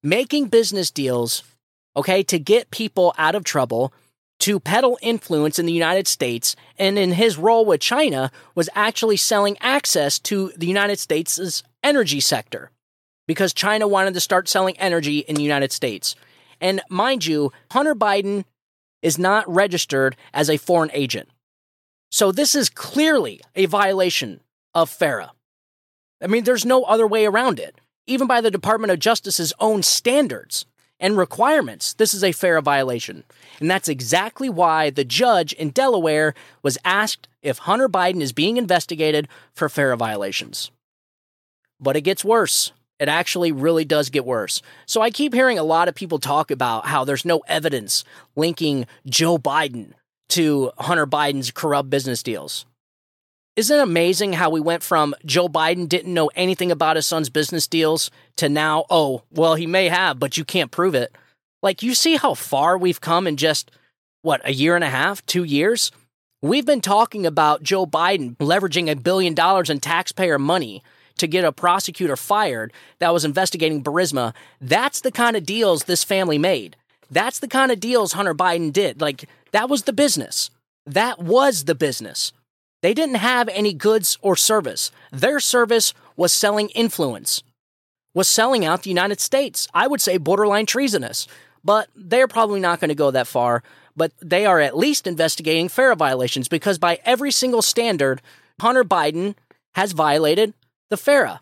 making 0.02 0.46
business 0.46 0.90
deals, 0.90 1.42
okay, 1.96 2.22
to 2.24 2.38
get 2.38 2.70
people 2.70 3.14
out 3.18 3.34
of 3.34 3.44
trouble, 3.44 3.92
to 4.40 4.60
peddle 4.60 4.98
influence 5.00 5.58
in 5.58 5.66
the 5.66 5.72
United 5.72 6.06
States, 6.06 6.54
and 6.78 6.98
in 6.98 7.12
his 7.12 7.38
role 7.38 7.64
with 7.64 7.80
China 7.80 8.30
was 8.54 8.68
actually 8.74 9.16
selling 9.16 9.56
access 9.60 10.18
to 10.18 10.52
the 10.56 10.66
United 10.66 10.98
States' 10.98 11.62
energy 11.82 12.20
sector 12.20 12.70
because 13.26 13.52
China 13.52 13.88
wanted 13.88 14.14
to 14.14 14.20
start 14.20 14.48
selling 14.48 14.78
energy 14.78 15.20
in 15.20 15.34
the 15.34 15.42
United 15.42 15.72
States. 15.72 16.14
And 16.60 16.80
mind 16.88 17.26
you, 17.26 17.52
Hunter 17.72 17.94
Biden 17.94 18.44
is 19.02 19.18
not 19.18 19.48
registered 19.52 20.16
as 20.32 20.48
a 20.48 20.56
foreign 20.56 20.90
agent. 20.92 21.28
So 22.10 22.32
this 22.32 22.54
is 22.54 22.68
clearly 22.68 23.40
a 23.54 23.66
violation 23.66 24.40
of 24.76 24.90
FARA. 24.90 25.32
I 26.22 26.26
mean, 26.26 26.44
there's 26.44 26.66
no 26.66 26.84
other 26.84 27.06
way 27.06 27.24
around 27.24 27.58
it. 27.58 27.80
Even 28.06 28.26
by 28.26 28.42
the 28.42 28.50
Department 28.50 28.92
of 28.92 28.98
Justice's 28.98 29.54
own 29.58 29.82
standards 29.82 30.66
and 31.00 31.16
requirements, 31.16 31.94
this 31.94 32.12
is 32.12 32.22
a 32.22 32.32
FARA 32.32 32.60
violation. 32.60 33.24
And 33.58 33.70
that's 33.70 33.88
exactly 33.88 34.50
why 34.50 34.90
the 34.90 35.02
judge 35.02 35.54
in 35.54 35.70
Delaware 35.70 36.34
was 36.62 36.76
asked 36.84 37.26
if 37.40 37.58
Hunter 37.58 37.88
Biden 37.88 38.20
is 38.20 38.34
being 38.34 38.58
investigated 38.58 39.28
for 39.54 39.70
FARA 39.70 39.96
violations. 39.96 40.70
But 41.80 41.96
it 41.96 42.02
gets 42.02 42.22
worse. 42.22 42.72
It 42.98 43.08
actually 43.08 43.52
really 43.52 43.86
does 43.86 44.10
get 44.10 44.26
worse. 44.26 44.60
So 44.84 45.00
I 45.00 45.10
keep 45.10 45.32
hearing 45.32 45.58
a 45.58 45.64
lot 45.64 45.88
of 45.88 45.94
people 45.94 46.18
talk 46.18 46.50
about 46.50 46.86
how 46.86 47.04
there's 47.04 47.24
no 47.24 47.38
evidence 47.48 48.04
linking 48.36 48.86
Joe 49.06 49.38
Biden 49.38 49.92
to 50.30 50.70
Hunter 50.76 51.06
Biden's 51.06 51.50
corrupt 51.50 51.88
business 51.88 52.22
deals. 52.22 52.66
Isn't 53.56 53.78
it 53.78 53.82
amazing 53.82 54.34
how 54.34 54.50
we 54.50 54.60
went 54.60 54.82
from 54.82 55.14
Joe 55.24 55.48
Biden 55.48 55.88
didn't 55.88 56.12
know 56.12 56.30
anything 56.36 56.70
about 56.70 56.96
his 56.96 57.06
son's 57.06 57.30
business 57.30 57.66
deals 57.66 58.10
to 58.36 58.50
now, 58.50 58.84
oh, 58.90 59.22
well, 59.30 59.54
he 59.54 59.66
may 59.66 59.88
have, 59.88 60.18
but 60.18 60.36
you 60.36 60.44
can't 60.44 60.70
prove 60.70 60.94
it? 60.94 61.10
Like, 61.62 61.82
you 61.82 61.94
see 61.94 62.16
how 62.16 62.34
far 62.34 62.76
we've 62.76 63.00
come 63.00 63.26
in 63.26 63.38
just, 63.38 63.70
what, 64.20 64.42
a 64.44 64.52
year 64.52 64.74
and 64.74 64.84
a 64.84 64.90
half, 64.90 65.24
two 65.24 65.42
years? 65.42 65.90
We've 66.42 66.66
been 66.66 66.82
talking 66.82 67.24
about 67.24 67.62
Joe 67.62 67.86
Biden 67.86 68.36
leveraging 68.36 68.90
a 68.90 68.94
billion 68.94 69.32
dollars 69.32 69.70
in 69.70 69.80
taxpayer 69.80 70.38
money 70.38 70.82
to 71.16 71.26
get 71.26 71.46
a 71.46 71.50
prosecutor 71.50 72.16
fired 72.16 72.74
that 72.98 73.14
was 73.14 73.24
investigating 73.24 73.82
Burisma. 73.82 74.34
That's 74.60 75.00
the 75.00 75.10
kind 75.10 75.34
of 75.34 75.46
deals 75.46 75.84
this 75.84 76.04
family 76.04 76.36
made. 76.36 76.76
That's 77.10 77.38
the 77.38 77.48
kind 77.48 77.72
of 77.72 77.80
deals 77.80 78.12
Hunter 78.12 78.34
Biden 78.34 78.70
did. 78.70 79.00
Like, 79.00 79.30
that 79.52 79.70
was 79.70 79.84
the 79.84 79.94
business. 79.94 80.50
That 80.84 81.20
was 81.20 81.64
the 81.64 81.74
business. 81.74 82.34
They 82.86 82.94
didn't 82.94 83.16
have 83.16 83.48
any 83.48 83.72
goods 83.72 84.16
or 84.22 84.36
service. 84.36 84.92
Their 85.10 85.40
service 85.40 85.92
was 86.14 86.32
selling 86.32 86.68
influence, 86.68 87.42
was 88.14 88.28
selling 88.28 88.64
out 88.64 88.84
the 88.84 88.90
United 88.90 89.18
States. 89.18 89.66
I 89.74 89.88
would 89.88 90.00
say 90.00 90.18
borderline 90.18 90.66
treasonous. 90.66 91.26
but 91.64 91.88
they're 91.96 92.28
probably 92.28 92.60
not 92.60 92.78
going 92.78 92.90
to 92.90 92.94
go 92.94 93.10
that 93.10 93.26
far. 93.26 93.64
But 93.96 94.12
they 94.22 94.46
are 94.46 94.60
at 94.60 94.76
least 94.76 95.08
investigating 95.08 95.68
FARA 95.68 95.96
violations 95.96 96.46
because 96.46 96.78
by 96.78 97.00
every 97.04 97.32
single 97.32 97.60
standard, 97.60 98.22
Hunter 98.60 98.84
Biden 98.84 99.34
has 99.74 99.90
violated 99.90 100.54
the 100.88 100.96
FARA. 100.96 101.40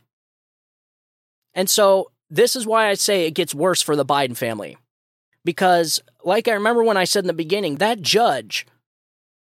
And 1.52 1.68
so 1.68 2.11
this 2.30 2.57
is 2.57 2.66
why 2.66 2.88
I 2.88 2.94
say 2.94 3.26
it 3.26 3.33
gets 3.33 3.54
worse 3.54 3.83
for 3.83 3.96
the 3.96 4.07
Biden 4.07 4.35
family. 4.35 4.78
Because, 5.44 6.00
like 6.24 6.48
I 6.48 6.52
remember 6.52 6.83
when 6.83 6.96
I 6.96 7.04
said 7.04 7.24
in 7.24 7.28
the 7.28 7.35
beginning, 7.35 7.74
that 7.76 8.00
judge 8.00 8.66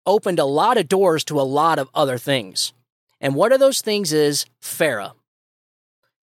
opened 0.07 0.39
a 0.39 0.45
lot 0.45 0.77
of 0.77 0.87
doors 0.87 1.23
to 1.25 1.39
a 1.39 1.43
lot 1.43 1.77
of 1.77 1.89
other 1.93 2.17
things. 2.17 2.73
And 3.21 3.35
one 3.35 3.51
of 3.51 3.59
those 3.59 3.81
things 3.81 4.13
is 4.13 4.45
FARA. 4.61 5.13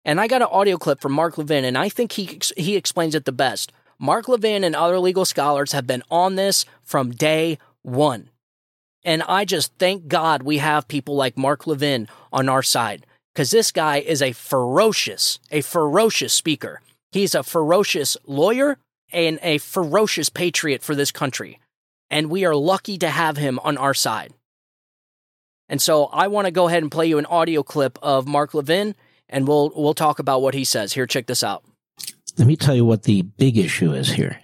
And 0.06 0.20
I 0.20 0.28
got 0.28 0.42
an 0.42 0.50
audio 0.52 0.78
clip 0.78 1.00
from 1.00 1.12
Mark 1.12 1.38
Levin, 1.38 1.64
and 1.64 1.78
I 1.78 1.90
think 1.90 2.14
he, 2.14 2.40
he 2.58 2.76
explains 2.76 3.16
it 3.16 3.26
the 3.26 3.32
best. 3.32 3.72
Mark 4.00 4.28
Levin 4.28 4.64
and 4.64 4.76
other 4.76 5.00
legal 5.00 5.26
scholars 5.26 5.72
have 5.72 5.88
been 5.88 6.04
on 6.10 6.36
this 6.36 6.66
from 6.84 7.12
day 7.12 7.58
one. 7.84 8.30
And 9.06 9.24
I 9.24 9.46
just 9.46 9.74
thank 9.78 10.08
God 10.08 10.44
we 10.44 10.58
have 10.58 10.88
people 10.88 11.16
like 11.16 11.38
Mark 11.38 11.68
Levin 11.68 12.08
on 12.32 12.50
our 12.50 12.64
side 12.64 13.06
because 13.34 13.52
this 13.52 13.72
guy 13.72 13.98
is 13.98 14.22
a 14.22 14.32
ferocious, 14.32 15.40
a 15.52 15.62
ferocious 15.62 16.34
speaker. 16.34 16.82
He's 17.12 17.36
a 17.36 17.44
ferocious 17.44 18.16
lawyer 18.26 18.78
and 19.12 19.40
a 19.42 19.58
ferocious 19.58 20.30
patriot 20.30 20.84
for 20.84 20.96
this 20.96 21.12
country. 21.12 21.60
And 22.14 22.30
we 22.30 22.46
are 22.46 22.56
lucky 22.56 23.00
to 23.00 23.10
have 23.10 23.38
him 23.38 23.58
on 23.64 23.76
our 23.76 23.96
side. 23.96 24.34
And 25.68 25.82
so 25.82 26.06
I 26.06 26.28
want 26.28 26.46
to 26.46 26.52
go 26.52 26.68
ahead 26.68 26.84
and 26.84 26.92
play 26.92 27.08
you 27.08 27.18
an 27.18 27.26
audio 27.26 27.64
clip 27.64 27.98
of 28.04 28.28
Mark 28.28 28.54
Levin 28.54 28.94
and 29.30 29.48
we'll 29.48 29.72
we'll 29.76 29.96
talk 29.96 30.20
about 30.20 30.44
what 30.44 30.54
he 30.54 30.64
says. 30.64 30.94
Here, 30.94 31.08
check 31.08 31.26
this 31.26 31.44
out. 31.44 31.64
Let 32.38 32.48
me 32.48 32.56
tell 32.56 32.76
you 32.76 32.86
what 32.86 33.04
the 33.04 33.24
big 33.24 33.58
issue 33.58 33.94
is 33.94 34.12
here. 34.12 34.40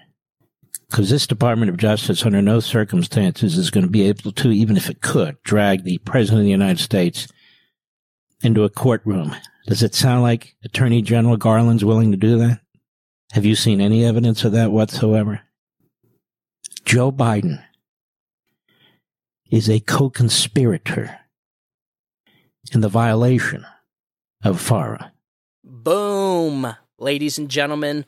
Because 0.90 1.12
this 1.12 1.28
Department 1.28 1.70
of 1.70 1.78
Justice, 1.78 2.26
under 2.26 2.42
no 2.42 2.60
circumstances, 2.60 3.56
is 3.56 3.70
going 3.70 3.84
to 3.84 3.92
be 3.92 4.08
able 4.10 4.32
to, 4.32 4.50
even 4.50 4.76
if 4.76 4.90
it 4.90 5.02
could, 5.02 5.38
drag 5.44 5.84
the 5.84 6.00
President 6.00 6.40
of 6.40 6.46
the 6.46 6.50
United 6.50 6.80
States 6.80 7.28
into 8.42 8.64
a 8.64 8.70
courtroom. 8.72 9.36
Does 9.68 9.84
it 9.84 9.94
sound 9.94 10.24
like 10.24 10.56
Attorney 10.64 11.04
General 11.04 11.38
Garland's 11.38 11.86
willing 11.86 12.10
to 12.10 12.18
do 12.18 12.40
that? 12.40 12.62
Have 13.34 13.46
you 13.46 13.54
seen 13.54 13.80
any 13.80 14.04
evidence 14.04 14.44
of 14.44 14.54
that 14.54 14.72
whatsoever? 14.72 15.42
Joe 16.90 17.12
Biden 17.12 17.64
is 19.52 19.70
a 19.70 19.80
co-conspirator 19.80 21.20
in 22.74 22.82
the 22.82 22.90
violation 22.90 23.64
of 24.44 24.60
FARA. 24.60 25.12
Boom, 25.64 26.76
ladies 26.98 27.38
and 27.38 27.48
gentlemen. 27.48 28.06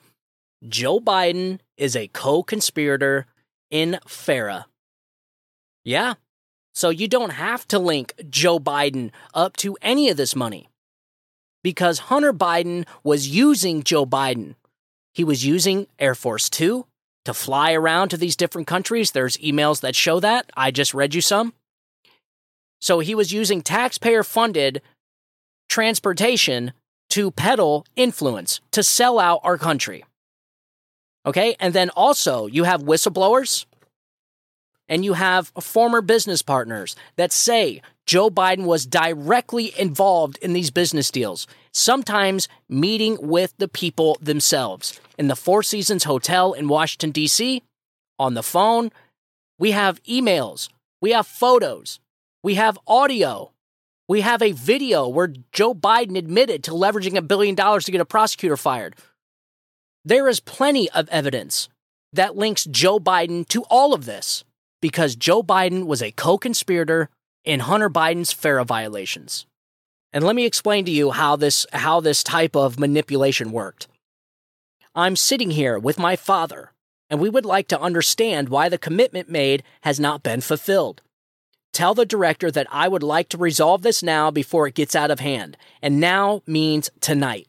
Joe 0.68 1.00
Biden 1.00 1.60
is 1.78 1.96
a 1.96 2.08
co 2.08 2.42
conspirator 2.42 3.28
in 3.70 4.00
FARA. 4.08 4.66
Yeah. 5.86 6.16
So 6.74 6.90
you 6.90 7.08
don't 7.08 7.34
have 7.34 7.68
to 7.68 7.78
link 7.78 8.16
Joe 8.32 8.58
Biden 8.58 9.12
up 9.36 9.58
to 9.58 9.78
any 9.84 10.10
of 10.10 10.18
this 10.18 10.36
money 10.36 10.70
because 11.64 12.00
Hunter 12.10 12.34
Biden 12.34 12.88
was 13.04 13.28
using 13.28 13.84
Joe 13.84 14.08
Biden. 14.08 14.56
He 15.14 15.24
was 15.24 15.46
using 15.46 15.86
Air 16.00 16.16
Force 16.16 16.50
Two 16.50 16.88
to 17.26 17.34
fly 17.34 17.74
around 17.74 18.10
to 18.10 18.18
these 18.18 18.36
different 18.36 18.68
countries. 18.68 19.12
There's 19.12 19.38
emails 19.38 19.82
that 19.82 19.96
show 19.96 20.20
that. 20.20 20.50
I 20.56 20.72
just 20.72 20.94
read 20.94 21.14
you 21.14 21.22
some. 21.22 21.54
So 22.80 23.00
he 23.00 23.14
was 23.14 23.32
using 23.32 23.62
taxpayer 23.62 24.24
funded 24.24 24.82
transportation 25.70 26.74
to 27.12 27.32
peddle 27.32 27.86
influence, 27.96 28.60
to 28.72 28.82
sell 28.82 29.20
out 29.20 29.42
our 29.44 29.58
country. 29.58 30.04
Okay. 31.26 31.56
And 31.60 31.74
then 31.74 31.90
also, 31.92 32.48
you 32.48 32.64
have 32.64 32.82
whistleblowers 32.82 33.66
and 34.92 35.06
you 35.06 35.14
have 35.14 35.54
former 35.62 36.02
business 36.02 36.42
partners 36.42 36.98
that 37.16 37.32
say 37.32 37.82
Joe 38.06 38.30
Biden 38.30 38.66
was 38.66 38.86
directly 38.86 39.74
involved 39.80 40.38
in 40.40 40.52
these 40.52 40.70
business 40.70 41.10
deals, 41.10 41.48
sometimes 41.72 42.50
meeting 42.68 43.18
with 43.22 43.54
the 43.58 43.70
people 43.70 44.18
themselves 44.22 45.00
in 45.18 45.30
the 45.30 45.36
Four 45.36 45.64
Seasons 45.64 46.04
Hotel 46.04 46.52
in 46.52 46.68
Washington, 46.68 47.12
D.C., 47.12 47.64
on 48.20 48.34
the 48.34 48.44
phone. 48.44 48.92
We 49.58 49.72
have 49.72 50.04
emails, 50.04 50.68
we 51.02 51.12
have 51.12 51.26
photos, 51.26 52.00
we 52.44 52.56
have 52.56 52.78
audio, 52.86 53.52
we 54.10 54.22
have 54.22 54.42
a 54.42 54.52
video 54.52 55.08
where 55.08 55.34
Joe 55.54 55.74
Biden 55.74 56.18
admitted 56.18 56.66
to 56.66 56.72
leveraging 56.72 57.16
a 57.16 57.22
billion 57.22 57.56
dollars 57.56 57.86
to 57.86 57.92
get 57.92 58.02
a 58.02 58.06
prosecutor 58.06 58.58
fired. 58.58 58.96
There 60.04 60.28
is 60.28 60.42
plenty 60.42 60.90
of 60.90 61.08
evidence 61.08 61.70
that 62.12 62.36
links 62.36 62.66
Joe 62.66 63.00
Biden 63.00 63.48
to 63.50 63.64
all 63.70 63.94
of 63.94 64.04
this 64.04 64.44
because 64.82 65.16
Joe 65.16 65.44
Biden 65.44 65.86
was 65.86 66.02
a 66.02 66.12
co 66.12 66.38
conspirator 66.38 67.10
in 67.44 67.62
Hunter 67.62 67.90
Biden's 67.90 68.32
FARA 68.32 68.66
violations. 68.66 69.46
And 70.14 70.24
let 70.24 70.36
me 70.36 70.46
explain 70.46 70.86
to 70.86 70.92
you 70.92 71.12
how 71.12 71.36
this, 71.36 71.66
how 71.72 72.02
this 72.02 72.24
type 72.24 72.56
of 72.56 72.80
manipulation 72.80 73.52
worked. 73.52 73.88
I'm 74.94 75.16
sitting 75.16 75.52
here 75.52 75.80
with 75.80 75.98
my 75.98 76.18
father, 76.18 76.74
and 77.10 77.20
we 77.20 77.30
would 77.30 77.46
like 77.46 77.70
to 77.70 77.80
understand 77.80 78.50
why 78.50 78.68
the 78.68 78.78
commitment 78.78 79.30
made 79.30 79.64
has 79.84 80.00
not 80.00 80.22
been 80.22 80.42
fulfilled. 80.42 81.02
Tell 81.72 81.94
the 81.94 82.06
director 82.06 82.52
that 82.52 82.68
I 82.70 82.90
would 82.90 83.04
like 83.04 83.30
to 83.30 83.38
resolve 83.38 83.82
this 83.82 84.04
now 84.04 84.30
before 84.30 84.68
it 84.68 84.76
gets 84.76 84.96
out 84.96 85.12
of 85.12 85.22
hand. 85.22 85.56
And 85.82 86.02
now 86.02 86.42
means 86.46 86.90
tonight. 87.00 87.48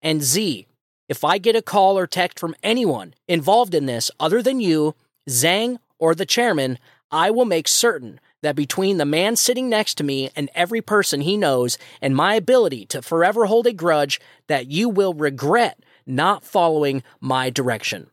And 0.00 0.22
Z, 0.22 0.66
if 1.08 1.24
I 1.24 1.38
get 1.38 1.56
a 1.56 1.62
call 1.62 1.98
or 1.98 2.06
text 2.06 2.38
from 2.38 2.54
anyone 2.62 3.14
involved 3.26 3.74
in 3.74 3.86
this 3.86 4.10
other 4.20 4.40
than 4.42 4.60
you, 4.60 4.94
Zhang, 5.28 5.78
or 5.98 6.14
the 6.14 6.26
chairman, 6.26 6.78
I 7.10 7.30
will 7.30 7.44
make 7.44 7.68
certain 7.68 8.20
that 8.42 8.56
between 8.56 8.98
the 8.98 9.04
man 9.04 9.36
sitting 9.36 9.68
next 9.68 9.94
to 9.96 10.04
me 10.04 10.30
and 10.36 10.50
every 10.54 10.80
person 10.80 11.20
he 11.20 11.36
knows 11.36 11.78
and 12.00 12.14
my 12.14 12.34
ability 12.34 12.86
to 12.86 13.02
forever 13.02 13.46
hold 13.46 13.66
a 13.66 13.72
grudge 13.72 14.20
that 14.48 14.70
you 14.70 14.88
will 14.88 15.14
regret 15.14 15.78
not 16.06 16.44
following 16.44 17.02
my 17.20 17.50
direction. 17.50 18.10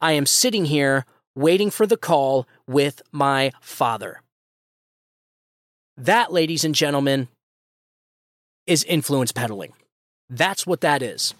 I 0.00 0.12
am 0.12 0.26
sitting 0.26 0.66
here 0.66 1.06
waiting 1.34 1.70
for 1.70 1.86
the 1.86 1.96
call 1.96 2.46
with 2.66 3.02
my 3.10 3.52
father. 3.60 4.20
That, 5.96 6.32
ladies 6.32 6.64
and 6.64 6.74
gentlemen, 6.74 7.28
is 8.66 8.84
influence 8.84 9.32
peddling. 9.32 9.72
That's 10.28 10.66
what 10.66 10.80
that 10.80 11.02
is. 11.02 11.34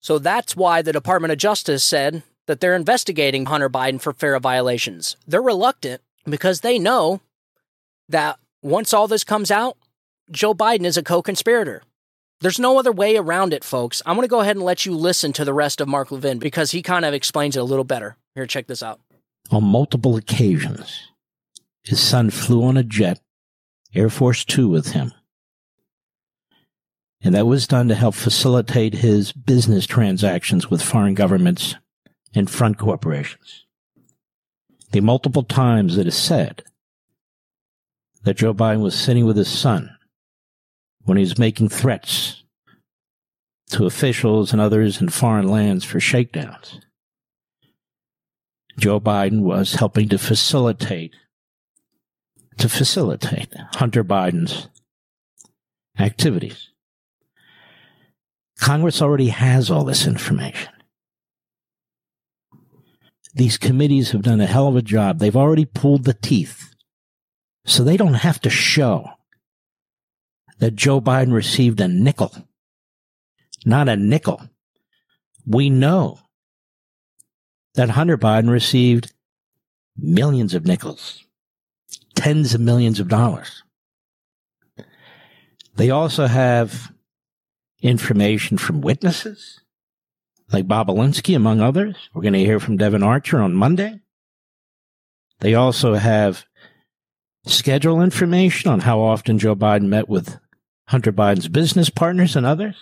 So 0.00 0.18
that's 0.18 0.56
why 0.56 0.82
the 0.82 0.92
Department 0.92 1.32
of 1.32 1.38
Justice 1.38 1.82
said 1.82 2.22
that 2.46 2.60
they're 2.60 2.76
investigating 2.76 3.46
Hunter 3.46 3.68
Biden 3.68 4.00
for 4.00 4.12
FARA 4.12 4.40
violations. 4.40 5.16
They're 5.26 5.42
reluctant 5.42 6.00
because 6.24 6.60
they 6.60 6.78
know 6.78 7.20
that 8.08 8.38
once 8.62 8.92
all 8.92 9.08
this 9.08 9.24
comes 9.24 9.50
out, 9.50 9.76
Joe 10.30 10.54
Biden 10.54 10.84
is 10.84 10.96
a 10.96 11.02
co 11.02 11.22
conspirator. 11.22 11.82
There's 12.40 12.58
no 12.58 12.78
other 12.78 12.92
way 12.92 13.16
around 13.16 13.54
it, 13.54 13.64
folks. 13.64 14.02
I'm 14.04 14.14
going 14.14 14.24
to 14.24 14.30
go 14.30 14.40
ahead 14.40 14.56
and 14.56 14.64
let 14.64 14.84
you 14.84 14.94
listen 14.94 15.32
to 15.34 15.44
the 15.44 15.54
rest 15.54 15.80
of 15.80 15.88
Mark 15.88 16.10
Levin 16.10 16.38
because 16.38 16.70
he 16.70 16.82
kind 16.82 17.04
of 17.04 17.14
explains 17.14 17.56
it 17.56 17.60
a 17.60 17.64
little 17.64 17.84
better. 17.84 18.16
Here, 18.34 18.46
check 18.46 18.66
this 18.66 18.82
out. 18.82 19.00
On 19.50 19.64
multiple 19.64 20.16
occasions, 20.16 21.12
his 21.82 22.00
son 22.00 22.30
flew 22.30 22.64
on 22.64 22.76
a 22.76 22.82
jet, 22.82 23.20
Air 23.94 24.10
Force 24.10 24.44
Two, 24.44 24.68
with 24.68 24.88
him. 24.88 25.12
And 27.22 27.34
that 27.34 27.46
was 27.46 27.66
done 27.66 27.88
to 27.88 27.94
help 27.94 28.14
facilitate 28.14 28.94
his 28.94 29.32
business 29.32 29.86
transactions 29.86 30.70
with 30.70 30.82
foreign 30.82 31.14
governments 31.14 31.76
and 32.36 32.50
front 32.50 32.78
corporations. 32.78 33.64
The 34.92 35.00
multiple 35.00 35.42
times 35.42 35.96
it 35.96 36.06
is 36.06 36.16
said 36.16 36.62
that 38.22 38.36
Joe 38.36 38.54
Biden 38.54 38.82
was 38.82 38.94
sitting 38.94 39.24
with 39.24 39.36
his 39.36 39.48
son 39.48 39.96
when 41.04 41.16
he 41.16 41.22
was 41.22 41.38
making 41.38 41.70
threats 41.70 42.44
to 43.70 43.86
officials 43.86 44.52
and 44.52 44.60
others 44.60 45.00
in 45.00 45.08
foreign 45.08 45.48
lands 45.48 45.84
for 45.84 45.98
shakedowns. 45.98 46.80
Joe 48.78 49.00
Biden 49.00 49.40
was 49.40 49.74
helping 49.74 50.08
to 50.10 50.18
facilitate 50.18 51.14
to 52.58 52.68
facilitate 52.68 53.52
Hunter 53.74 54.02
Biden's 54.02 54.68
activities. 55.98 56.70
Congress 58.58 59.02
already 59.02 59.28
has 59.28 59.70
all 59.70 59.84
this 59.84 60.06
information. 60.06 60.72
These 63.36 63.58
committees 63.58 64.10
have 64.10 64.22
done 64.22 64.40
a 64.40 64.46
hell 64.46 64.66
of 64.66 64.76
a 64.76 64.82
job. 64.82 65.18
They've 65.18 65.36
already 65.36 65.64
pulled 65.64 66.04
the 66.04 66.14
teeth. 66.14 66.74
So 67.64 67.84
they 67.84 67.96
don't 67.96 68.14
have 68.14 68.40
to 68.40 68.50
show 68.50 69.10
that 70.58 70.74
Joe 70.74 71.00
Biden 71.00 71.32
received 71.32 71.80
a 71.80 71.88
nickel. 71.88 72.34
Not 73.64 73.88
a 73.88 73.96
nickel. 73.96 74.42
We 75.46 75.70
know 75.70 76.20
that 77.74 77.90
Hunter 77.90 78.18
Biden 78.18 78.50
received 78.50 79.12
millions 79.96 80.54
of 80.54 80.66
nickels 80.66 81.26
tens 82.16 82.54
of 82.54 82.60
millions 82.60 82.98
of 82.98 83.06
dollars. 83.06 83.62
They 85.76 85.90
also 85.90 86.26
have 86.26 86.92
information 87.80 88.58
from 88.58 88.80
witnesses, 88.80 89.60
like 90.52 90.66
Bobulinski, 90.66 91.34
among 91.34 91.60
others. 91.60 91.96
We're 92.14 92.22
going 92.22 92.34
to 92.34 92.44
hear 92.44 92.60
from 92.60 92.76
Devon 92.76 93.02
Archer 93.02 93.40
on 93.40 93.54
Monday. 93.54 94.00
They 95.40 95.54
also 95.54 95.94
have 95.94 96.44
schedule 97.46 98.00
information 98.00 98.70
on 98.70 98.80
how 98.80 99.00
often 99.00 99.38
Joe 99.38 99.56
Biden 99.56 99.88
met 99.88 100.08
with 100.08 100.38
Hunter 100.88 101.12
Biden's 101.12 101.48
business 101.48 101.90
partners 101.90 102.36
and 102.36 102.46
others. 102.46 102.76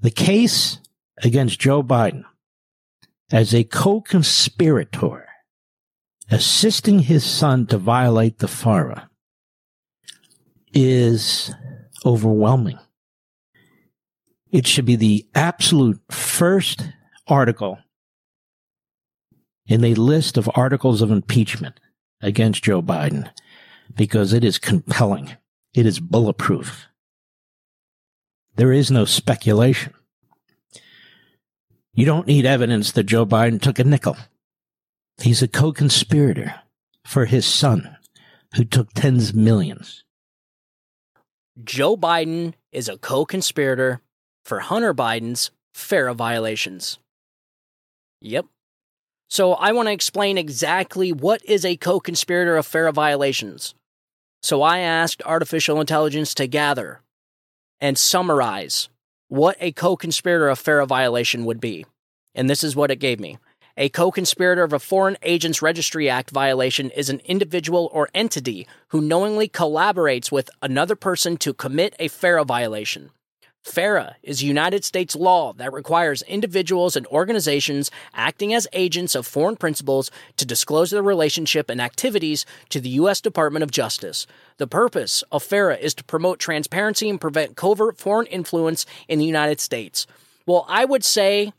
The 0.00 0.10
case 0.10 0.78
against 1.22 1.60
Joe 1.60 1.82
Biden 1.82 2.24
as 3.30 3.54
a 3.54 3.64
co-conspirator 3.64 5.26
assisting 6.30 7.00
his 7.00 7.24
son 7.24 7.66
to 7.66 7.78
violate 7.78 8.38
the 8.38 8.48
FARA 8.48 9.08
is 10.72 11.54
overwhelming. 12.04 12.78
It 14.56 14.66
should 14.66 14.86
be 14.86 14.96
the 14.96 15.26
absolute 15.34 16.00
first 16.10 16.88
article 17.26 17.78
in 19.66 19.84
a 19.84 19.92
list 19.92 20.38
of 20.38 20.48
articles 20.54 21.02
of 21.02 21.10
impeachment 21.10 21.78
against 22.22 22.64
Joe 22.64 22.80
Biden 22.80 23.30
because 23.94 24.32
it 24.32 24.42
is 24.44 24.56
compelling. 24.56 25.36
It 25.74 25.84
is 25.84 26.00
bulletproof. 26.00 26.86
There 28.54 28.72
is 28.72 28.90
no 28.90 29.04
speculation. 29.04 29.92
You 31.92 32.06
don't 32.06 32.26
need 32.26 32.46
evidence 32.46 32.92
that 32.92 33.04
Joe 33.04 33.26
Biden 33.26 33.60
took 33.60 33.78
a 33.78 33.84
nickel. 33.84 34.16
He's 35.20 35.42
a 35.42 35.48
co-conspirator 35.48 36.54
for 37.04 37.26
his 37.26 37.44
son 37.44 37.94
who 38.54 38.64
took 38.64 38.94
tens 38.94 39.28
of 39.28 39.36
millions. 39.36 40.02
Joe 41.62 41.94
Biden 41.94 42.54
is 42.72 42.88
a 42.88 42.96
co 42.96 43.26
conspirator 43.26 44.00
for 44.46 44.60
Hunter 44.60 44.94
Biden's 44.94 45.50
FARA 45.74 46.14
violations. 46.14 46.98
Yep. 48.20 48.46
So 49.28 49.54
I 49.54 49.72
want 49.72 49.88
to 49.88 49.92
explain 49.92 50.38
exactly 50.38 51.12
what 51.12 51.44
is 51.44 51.64
a 51.64 51.76
co 51.76 51.98
conspirator 51.98 52.56
of 52.56 52.64
FARA 52.64 52.92
violations. 52.92 53.74
So 54.42 54.62
I 54.62 54.78
asked 54.78 55.20
artificial 55.24 55.80
intelligence 55.80 56.32
to 56.34 56.46
gather 56.46 57.00
and 57.80 57.98
summarize 57.98 58.88
what 59.28 59.56
a 59.58 59.72
co 59.72 59.96
conspirator 59.96 60.48
of 60.48 60.60
FARA 60.60 60.86
violation 60.86 61.44
would 61.44 61.60
be. 61.60 61.84
And 62.32 62.48
this 62.48 62.62
is 62.62 62.76
what 62.76 62.92
it 62.92 63.00
gave 63.00 63.18
me. 63.18 63.38
A 63.76 63.88
co 63.88 64.12
conspirator 64.12 64.62
of 64.62 64.72
a 64.72 64.78
Foreign 64.78 65.18
Agents 65.22 65.60
Registry 65.60 66.08
Act 66.08 66.30
violation 66.30 66.90
is 66.90 67.10
an 67.10 67.20
individual 67.24 67.90
or 67.92 68.08
entity 68.14 68.68
who 68.88 69.00
knowingly 69.00 69.48
collaborates 69.48 70.30
with 70.30 70.48
another 70.62 70.94
person 70.94 71.36
to 71.38 71.52
commit 71.52 71.96
a 71.98 72.06
FARA 72.06 72.44
violation. 72.44 73.10
FARA 73.66 74.16
is 74.22 74.44
United 74.44 74.84
States 74.84 75.16
law 75.16 75.52
that 75.54 75.72
requires 75.72 76.22
individuals 76.22 76.94
and 76.94 77.04
organizations 77.08 77.90
acting 78.14 78.54
as 78.54 78.68
agents 78.72 79.16
of 79.16 79.26
foreign 79.26 79.56
principals 79.56 80.08
to 80.36 80.46
disclose 80.46 80.92
their 80.92 81.02
relationship 81.02 81.68
and 81.68 81.80
activities 81.80 82.46
to 82.68 82.80
the 82.80 82.90
U.S. 82.90 83.20
Department 83.20 83.64
of 83.64 83.72
Justice. 83.72 84.26
The 84.58 84.68
purpose 84.68 85.24
of 85.32 85.42
FARA 85.42 85.76
is 85.78 85.94
to 85.94 86.04
promote 86.04 86.38
transparency 86.38 87.10
and 87.10 87.20
prevent 87.20 87.56
covert 87.56 87.98
foreign 87.98 88.26
influence 88.28 88.86
in 89.08 89.18
the 89.18 89.24
United 89.24 89.60
States. 89.60 90.06
Well, 90.46 90.64
I 90.68 90.84
would 90.84 91.04
say 91.04 91.52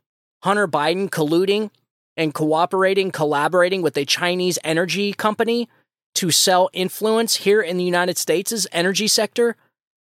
Hunter 0.44 0.68
Biden 0.68 1.10
colluding 1.10 1.72
and 2.16 2.34
cooperating, 2.34 3.12
collaborating 3.12 3.82
with 3.82 3.98
a 3.98 4.06
Chinese 4.06 4.58
energy 4.64 5.12
company 5.12 5.68
to 6.16 6.32
sell 6.32 6.70
influence 6.72 7.36
here 7.36 7.62
in 7.62 7.78
the 7.78 7.84
United 7.84 8.18
States' 8.18 8.66
energy 8.72 9.10
sector, 9.10 9.58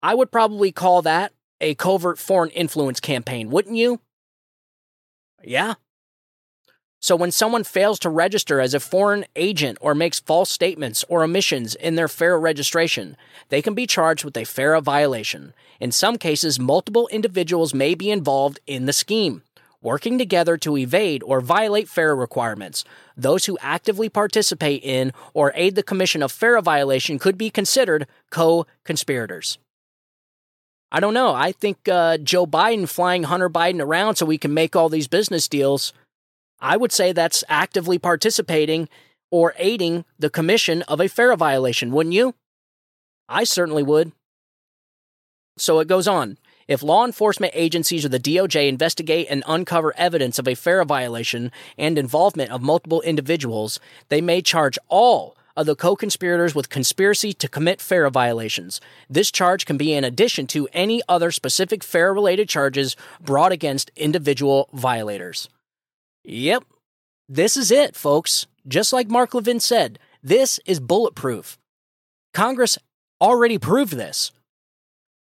I 0.01 0.15
would 0.15 0.31
probably 0.31 0.71
call 0.71 1.03
that 1.03 1.33
a 1.61 1.75
covert 1.75 2.19
foreign 2.19 2.51
influence 2.51 3.01
campaign, 3.01 3.51
wouldn't 3.51 3.77
you? 3.77 4.01
Yeah. 5.43 5.75
So 7.01 7.15
when 7.15 7.31
someone 7.31 7.63
fails 7.63 8.01
to 8.01 8.11
register 8.11 8.61
as 8.61 8.75
a 8.75 8.81
foreign 8.81 9.25
agent 9.37 9.79
or 9.81 9.95
makes 9.95 10.19
false 10.19 10.51
statements 10.51 11.05
or 11.09 11.23
omissions 11.23 11.77
in 11.77 11.95
their 11.95 12.09
FARA 12.09 12.39
registration, 12.39 13.17
they 13.51 13.63
can 13.63 13.75
be 13.75 13.87
charged 13.87 14.25
with 14.25 14.37
a 14.37 14.45
FARA 14.45 14.81
violation. 14.81 15.55
In 15.79 15.93
some 15.93 16.19
cases, 16.19 16.59
multiple 16.59 17.09
individuals 17.13 17.73
may 17.73 17.95
be 17.95 18.11
involved 18.11 18.59
in 18.67 18.87
the 18.87 18.93
scheme 18.93 19.43
working 19.81 20.19
together 20.19 20.57
to 20.57 20.77
evade 20.77 21.23
or 21.23 21.41
violate 21.41 21.89
FARA 21.89 22.15
requirements. 22.15 22.85
Those 23.17 23.47
who 23.47 23.59
actively 23.61 24.09
participate 24.09 24.83
in 24.83 25.13
or 25.35 25.53
aid 25.55 25.75
the 25.75 25.83
commission 25.83 26.23
of 26.23 26.33
FARA 26.33 26.63
violation 26.63 27.19
could 27.19 27.39
be 27.39 27.51
considered 27.51 28.07
co 28.31 28.67
conspirators. 28.85 29.59
I 30.91 31.01
don't 31.01 31.15
know. 31.15 31.35
I 31.35 31.53
think 31.53 31.89
uh, 31.89 32.17
Joe 32.19 32.47
Biden 32.47 32.89
flying 32.89 33.25
Hunter 33.25 33.51
Biden 33.51 33.81
around 33.81 34.17
so 34.17 34.25
we 34.25 34.39
can 34.39 34.55
make 34.55 34.75
all 34.75 34.89
these 34.89 35.09
business 35.09 35.47
deals, 35.47 35.93
I 36.61 36.77
would 36.77 36.93
say 36.93 37.13
that's 37.13 37.45
actively 37.49 37.99
participating 37.99 38.89
or 39.31 39.55
aiding 39.59 40.07
the 40.19 40.31
commission 40.31 40.83
of 40.83 41.01
a 41.01 41.09
FARA 41.09 41.37
violation, 41.37 41.93
wouldn't 41.93 42.15
you? 42.15 42.35
I 43.29 43.45
certainly 43.45 43.83
would. 43.83 44.13
So 45.59 45.81
it 45.81 45.89
goes 45.89 46.09
on. 46.09 46.39
If 46.67 46.83
law 46.83 47.05
enforcement 47.05 47.53
agencies 47.55 48.05
or 48.05 48.11
the 48.11 48.21
DOJ 48.21 48.69
investigate 48.69 49.27
and 49.31 49.43
uncover 49.47 49.95
evidence 49.97 50.39
of 50.39 50.47
a 50.47 50.55
FARA 50.55 50.85
violation 50.85 51.51
and 51.77 51.99
involvement 51.99 52.51
of 52.51 52.63
multiple 52.63 53.01
individuals, 53.03 53.81
they 54.09 54.21
may 54.21 54.43
charge 54.43 54.79
all 54.89 55.37
of 55.59 55.67
the 55.67 55.75
co 55.75 55.97
conspirators 55.97 56.55
with 56.55 56.69
conspiracy 56.69 57.33
to 57.33 57.49
commit 57.49 57.81
FARA 57.81 58.11
violations. 58.11 58.81
This 59.11 59.33
charge 59.33 59.67
can 59.67 59.77
be 59.77 59.93
in 59.93 60.05
addition 60.05 60.47
to 60.49 60.69
any 60.73 61.03
other 61.09 61.33
specific 61.33 61.83
FARA 61.83 62.13
related 62.13 62.49
charges 62.49 62.95
brought 63.21 63.51
against 63.51 63.91
individual 63.97 64.69
violators. 64.73 65.49
Yep, 66.23 66.65
this 67.29 67.57
is 67.57 67.73
it, 67.73 67.97
folks. 67.97 68.47
Just 68.69 68.93
like 68.93 69.11
Mark 69.11 69.35
Levin 69.35 69.59
said, 69.59 69.99
this 70.23 70.61
is 70.65 70.79
bulletproof. 70.79 71.59
Congress 72.33 72.79
already 73.21 73.59
proved 73.59 73.95
this. 73.95 74.31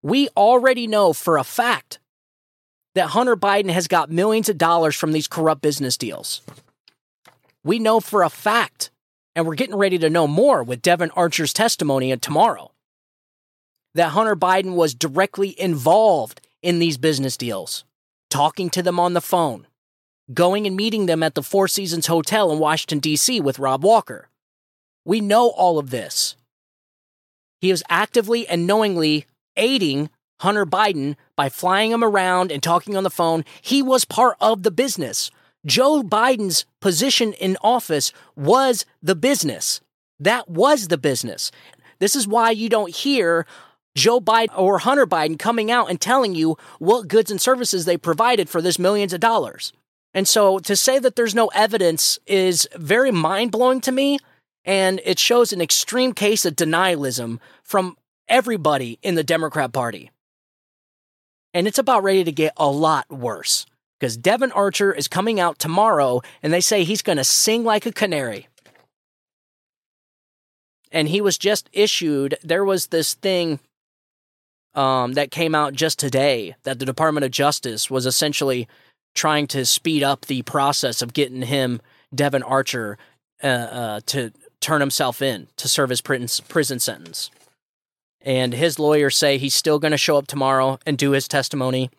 We 0.02 0.28
already 0.36 0.86
know 0.86 1.14
for 1.14 1.38
a 1.38 1.44
fact 1.44 1.98
that 2.94 3.08
Hunter 3.08 3.36
Biden 3.36 3.70
has 3.70 3.88
got 3.88 4.10
millions 4.10 4.50
of 4.50 4.58
dollars 4.58 4.96
from 4.96 5.12
these 5.12 5.28
corrupt 5.28 5.62
business 5.62 5.96
deals. 5.96 6.42
We 7.64 7.78
know 7.78 8.00
for 8.00 8.22
a 8.22 8.28
fact, 8.30 8.90
and 9.36 9.46
we're 9.46 9.54
getting 9.54 9.76
ready 9.76 9.98
to 9.98 10.08
know 10.08 10.26
more 10.26 10.64
with 10.64 10.80
Devon 10.80 11.10
Archer's 11.10 11.52
testimony 11.52 12.16
tomorrow, 12.16 12.72
that 13.94 14.08
Hunter 14.08 14.34
Biden 14.34 14.74
was 14.74 14.94
directly 14.94 15.54
involved 15.60 16.40
in 16.62 16.78
these 16.78 16.96
business 16.96 17.36
deals, 17.36 17.84
talking 18.30 18.70
to 18.70 18.82
them 18.82 18.98
on 18.98 19.12
the 19.12 19.20
phone, 19.20 19.66
going 20.32 20.66
and 20.66 20.74
meeting 20.74 21.04
them 21.04 21.22
at 21.22 21.34
the 21.34 21.42
Four 21.42 21.68
Seasons 21.68 22.06
Hotel 22.06 22.50
in 22.50 22.58
Washington, 22.58 22.98
D.C. 22.98 23.40
with 23.40 23.58
Rob 23.58 23.84
Walker. 23.84 24.30
We 25.04 25.20
know 25.20 25.50
all 25.50 25.78
of 25.78 25.90
this. 25.90 26.34
He 27.60 27.70
is 27.70 27.84
actively 27.90 28.48
and 28.48 28.66
knowingly 28.66 29.26
aiding 29.56 30.08
Hunter 30.40 30.66
Biden 30.66 31.16
by 31.36 31.50
flying 31.50 31.92
him 31.92 32.02
around 32.02 32.50
and 32.50 32.62
talking 32.62 32.96
on 32.96 33.04
the 33.04 33.10
phone. 33.10 33.44
He 33.60 33.82
was 33.82 34.06
part 34.06 34.36
of 34.40 34.62
the 34.62 34.70
business. 34.70 35.30
Joe 35.66 36.02
Biden's 36.02 36.64
position 36.80 37.32
in 37.34 37.58
office 37.60 38.12
was 38.36 38.86
the 39.02 39.16
business. 39.16 39.80
That 40.20 40.48
was 40.48 40.88
the 40.88 40.96
business. 40.96 41.50
This 41.98 42.14
is 42.14 42.26
why 42.26 42.50
you 42.50 42.68
don't 42.68 42.94
hear 42.94 43.46
Joe 43.96 44.20
Biden 44.20 44.56
or 44.56 44.78
Hunter 44.78 45.06
Biden 45.06 45.38
coming 45.38 45.70
out 45.70 45.90
and 45.90 46.00
telling 46.00 46.34
you 46.34 46.56
what 46.78 47.08
goods 47.08 47.30
and 47.30 47.40
services 47.40 47.84
they 47.84 47.96
provided 47.96 48.48
for 48.48 48.62
this 48.62 48.78
millions 48.78 49.12
of 49.12 49.20
dollars. 49.20 49.72
And 50.14 50.28
so 50.28 50.58
to 50.60 50.76
say 50.76 50.98
that 50.98 51.16
there's 51.16 51.34
no 51.34 51.48
evidence 51.48 52.18
is 52.26 52.68
very 52.76 53.10
mind 53.10 53.52
blowing 53.52 53.80
to 53.82 53.92
me. 53.92 54.18
And 54.64 55.00
it 55.04 55.18
shows 55.18 55.52
an 55.52 55.60
extreme 55.60 56.12
case 56.12 56.44
of 56.44 56.56
denialism 56.56 57.38
from 57.62 57.96
everybody 58.28 58.98
in 59.02 59.14
the 59.14 59.22
Democrat 59.22 59.72
Party. 59.72 60.10
And 61.54 61.66
it's 61.68 61.78
about 61.78 62.02
ready 62.02 62.24
to 62.24 62.32
get 62.32 62.52
a 62.56 62.66
lot 62.66 63.08
worse 63.08 63.66
because 63.98 64.16
Devon 64.16 64.52
Archer 64.52 64.92
is 64.92 65.08
coming 65.08 65.40
out 65.40 65.58
tomorrow 65.58 66.20
and 66.42 66.52
they 66.52 66.60
say 66.60 66.84
he's 66.84 67.02
going 67.02 67.18
to 67.18 67.24
sing 67.24 67.64
like 67.64 67.86
a 67.86 67.92
canary. 67.92 68.48
And 70.92 71.08
he 71.08 71.20
was 71.20 71.36
just 71.38 71.68
issued, 71.72 72.36
there 72.42 72.64
was 72.64 72.88
this 72.88 73.14
thing 73.14 73.58
um, 74.74 75.14
that 75.14 75.30
came 75.30 75.54
out 75.54 75.72
just 75.72 75.98
today 75.98 76.54
that 76.62 76.78
the 76.78 76.84
Department 76.84 77.24
of 77.24 77.30
Justice 77.30 77.90
was 77.90 78.06
essentially 78.06 78.68
trying 79.14 79.46
to 79.48 79.64
speed 79.64 80.02
up 80.02 80.26
the 80.26 80.42
process 80.42 81.02
of 81.02 81.14
getting 81.14 81.42
him, 81.42 81.80
Devon 82.14 82.42
Archer, 82.42 82.98
uh, 83.42 83.46
uh, 83.46 84.00
to 84.06 84.32
turn 84.60 84.80
himself 84.80 85.20
in 85.20 85.48
to 85.56 85.68
serve 85.68 85.90
his 85.90 86.00
prison 86.00 86.78
sentence 86.78 87.30
and 88.26 88.52
his 88.52 88.78
lawyers 88.80 89.16
say 89.16 89.38
he's 89.38 89.54
still 89.54 89.78
going 89.78 89.92
to 89.92 89.96
show 89.96 90.16
up 90.16 90.26
tomorrow 90.26 90.80
and 90.84 90.98
do 90.98 91.12
his 91.12 91.28
testimony. 91.28 91.90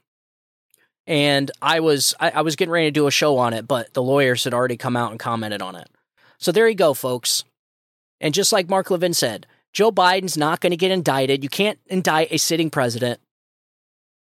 And 1.08 1.50
I 1.62 1.80
was 1.80 2.14
I, 2.20 2.32
I, 2.32 2.42
was 2.42 2.58
getting 2.58 2.72
ready 2.72 2.88
to 2.88 2.92
do 2.92 3.08
a 3.08 3.12
show 3.12 3.38
on 3.38 3.54
it, 3.54 3.66
but 3.66 3.94
the 3.94 4.04
lawyers 4.04 4.44
had 4.44 4.54
already 4.54 4.76
come 4.76 4.98
out 4.98 5.12
and 5.12 5.20
commented 5.20 5.62
on 5.62 5.76
it. 5.76 5.90
So 6.38 6.52
there 6.52 6.68
you 6.68 6.76
go, 6.76 6.94
folks. 6.94 7.46
And 8.20 8.34
just 8.34 8.52
like 8.52 8.70
Mark 8.70 8.92
Levin 8.92 9.14
said, 9.14 9.48
Joe 9.72 9.92
Biden's 9.92 10.38
not 10.38 10.60
going 10.60 10.72
to 10.72 10.78
get 10.78 10.92
indicted. 10.92 11.44
You 11.44 11.50
can't 11.50 11.80
indict 11.88 12.32
a 12.32 12.38
sitting 12.38 12.70
president. 12.70 13.22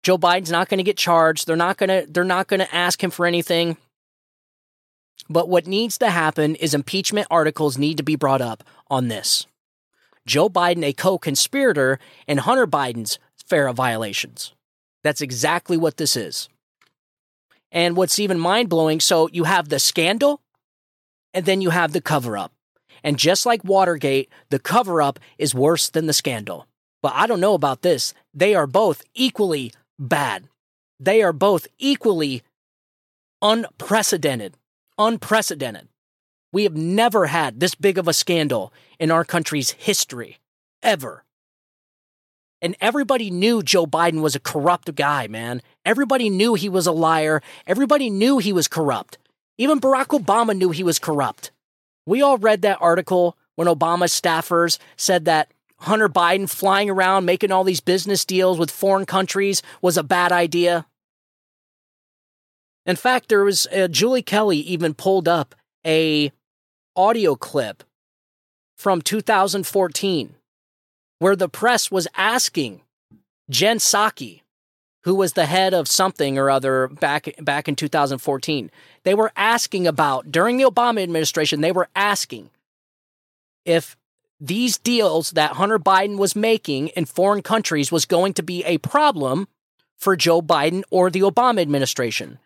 Joe 0.03 0.19
Biden's 0.19 0.51
not 0.51 0.69
going 0.69 0.79
to 0.79 0.85
get 0.85 0.97
charged. 0.97 1.47
They're 1.47 1.57
not 1.57 1.79
going 1.79 1.89
to 1.89 2.11
they're 2.11 2.25
not 2.25 2.49
going 2.49 2.61
to 2.61 2.75
ask 2.75 3.03
him 3.03 3.11
for 3.11 3.25
anything. 3.25 3.77
But 5.31 5.49
what 5.49 5.67
needs 5.67 5.99
to 5.99 6.11
happen 6.11 6.55
is 6.57 6.75
impeachment 6.75 7.27
articles 7.31 7.79
need 7.79 7.97
to 7.97 8.03
be 8.03 8.17
brought 8.17 8.41
up 8.41 8.63
on 8.89 9.09
this. 9.09 9.47
Joe 10.27 10.49
Biden 10.49 10.85
a 10.85 10.93
co-conspirator 10.93 11.99
and 12.27 12.41
Hunter 12.41 12.67
Biden's 12.67 13.19
FARA 13.47 13.73
violations. 13.73 14.53
That's 15.03 15.21
exactly 15.21 15.77
what 15.77 15.97
this 15.97 16.17
is. 16.17 16.49
And 17.71 17.97
what's 17.97 18.19
even 18.19 18.39
mind-blowing, 18.39 19.01
so 19.01 19.29
you 19.33 19.45
have 19.45 19.69
the 19.69 19.79
scandal 19.79 20.41
and 21.35 21.45
then 21.45 21.61
you 21.61 21.71
have 21.71 21.93
the 21.93 22.01
cover-up. 22.01 22.53
And 23.05 23.19
just 23.19 23.47
like 23.47 23.63
Watergate, 23.63 24.31
the 24.51 24.59
cover-up 24.59 25.19
is 25.37 25.55
worse 25.55 25.91
than 25.91 26.07
the 26.07 26.13
scandal. 26.13 26.67
But 27.03 27.13
I 27.15 27.27
don't 27.27 27.41
know 27.41 27.55
about 27.55 27.83
this. 27.83 28.15
They 28.35 28.55
are 28.55 28.67
both 28.67 29.03
equally 29.15 29.73
bad. 29.99 30.49
They 30.99 31.23
are 31.23 31.33
both 31.33 31.69
equally 31.79 32.43
unprecedented. 33.41 34.57
Unprecedented. 34.99 35.89
We 36.53 36.65
have 36.65 36.77
never 36.77 37.27
had 37.27 37.61
this 37.61 37.75
big 37.75 37.99
of 37.99 38.09
a 38.09 38.13
scandal 38.13 38.73
in 38.99 39.11
our 39.11 39.25
country's 39.25 39.73
history, 39.73 40.39
ever. 40.83 41.25
And 42.61 42.77
everybody 42.81 43.31
knew 43.31 43.63
Joe 43.63 43.87
Biden 43.87 44.21
was 44.21 44.35
a 44.35 44.41
corrupt 44.41 44.95
guy, 44.95 45.29
man. 45.29 45.63
Everybody 45.85 46.29
knew 46.29 46.55
he 46.55 46.69
was 46.69 46.87
a 46.87 46.93
liar. 46.93 47.41
Everybody 47.67 48.11
knew 48.11 48.39
he 48.39 48.53
was 48.53 48.67
corrupt. 48.67 49.19
Even 49.59 49.81
Barack 49.81 50.19
Obama 50.19 50.57
knew 50.57 50.71
he 50.71 50.83
was 50.83 50.99
corrupt. 50.99 51.53
We 52.07 52.23
all 52.23 52.39
read 52.39 52.63
that 52.63 52.79
article 52.81 53.37
when 53.55 53.69
Obama's 53.69 54.19
staffers 54.19 54.79
said 54.97 55.25
that 55.27 55.53
Hunter 55.81 56.09
Biden 56.09 56.49
flying 56.49 56.91
around 56.91 57.25
making 57.25 57.53
all 57.53 57.65
these 57.65 57.81
business 57.81 58.25
deals 58.25 58.59
with 58.59 58.71
foreign 58.71 59.07
countries 59.07 59.63
was 59.81 59.97
a 59.97 60.03
bad 60.03 60.33
idea. 60.33 60.87
In 62.87 62.97
fact, 62.97 63.29
there 63.29 63.45
was 63.45 63.67
uh, 63.67 63.87
Julie 63.87 64.23
Kelly 64.23 64.59
even 64.59 64.95
pulled 64.95 65.29
up 65.29 65.55
a 65.87 66.33
audio 66.97 67.37
clip 67.37 67.85
from 68.77 69.03
2014 69.03 70.35
where 71.19 71.37
the 71.37 71.49
press 71.49 71.91
was 71.91 72.09
asking 72.17 72.83
Jen 73.51 73.79
Psaki, 73.79 74.43
who 75.05 75.15
was 75.15 75.33
the 75.33 75.47
head 75.47 75.75
of 75.75 75.89
something 75.89 76.39
or 76.39 76.51
other 76.51 76.89
back 76.89 77.35
back 77.41 77.69
in 77.69 77.77
2014. 77.77 78.71
They 79.05 79.15
were 79.15 79.33
asking 79.37 79.87
about 79.87 80.31
during 80.31 80.57
the 80.57 80.65
Obama 80.65 81.03
administration, 81.03 81.61
they 81.61 81.73
were 81.73 81.89
asking 81.95 82.51
if 83.65 83.97
these 84.41 84.79
deals 84.79 85.33
that 85.33 85.53
Hunter 85.53 85.79
Biden 85.79 86.17
was 86.17 86.37
making 86.37 86.89
in 86.89 87.05
foreign 87.05 87.43
countries 87.43 87.91
was 87.91 88.05
going 88.05 88.35
to 88.35 88.43
be 88.43 88.65
a 88.65 88.79
problem 88.79 89.49
for 89.97 90.15
Joe 90.15 90.41
Biden 90.41 90.85
or 90.91 91.11
the 91.11 91.21
Obama 91.21 91.61
administration. 91.61 92.39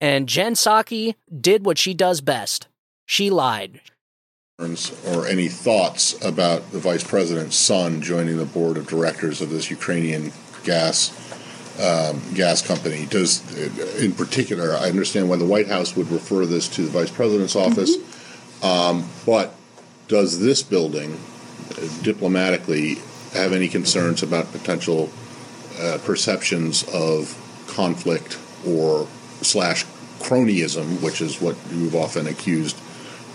And 0.00 0.28
Jen 0.28 0.54
Psaki 0.54 1.14
did 1.40 1.64
what 1.64 1.78
she 1.78 1.94
does 1.94 2.20
best. 2.20 2.68
She 3.06 3.30
lied. 3.30 3.80
Or 4.60 5.26
any 5.26 5.48
thoughts 5.48 6.22
about 6.22 6.70
the 6.70 6.78
vice 6.78 7.02
president's 7.02 7.56
son 7.56 8.02
joining 8.02 8.36
the 8.36 8.44
board 8.44 8.76
of 8.76 8.86
directors 8.86 9.40
of 9.40 9.48
this 9.48 9.70
Ukrainian 9.70 10.32
gas 10.64 11.16
um, 11.80 12.20
gas 12.34 12.60
company? 12.60 13.06
Does, 13.06 13.40
in 13.98 14.12
particular, 14.12 14.74
I 14.74 14.90
understand 14.90 15.30
why 15.30 15.36
the 15.36 15.46
White 15.46 15.68
House 15.68 15.96
would 15.96 16.10
refer 16.10 16.44
this 16.44 16.68
to 16.76 16.82
the 16.82 16.90
vice 16.90 17.10
president's 17.10 17.56
office, 17.56 17.96
mm-hmm. 17.96 18.66
um, 18.66 19.08
but 19.24 19.54
does 20.08 20.40
this 20.40 20.62
building 20.62 21.18
diplomatically 22.02 22.96
have 23.32 23.54
any 23.54 23.68
concerns 23.68 24.22
about 24.22 24.52
potential 24.52 25.08
uh, 25.80 25.96
perceptions 26.04 26.84
of 26.92 27.34
conflict 27.66 28.38
or 28.66 29.06
slash 29.40 29.86
cronyism, 30.18 31.00
which 31.02 31.22
is 31.22 31.40
what 31.40 31.56
you've 31.70 31.94
often 31.94 32.26
accused 32.26 32.76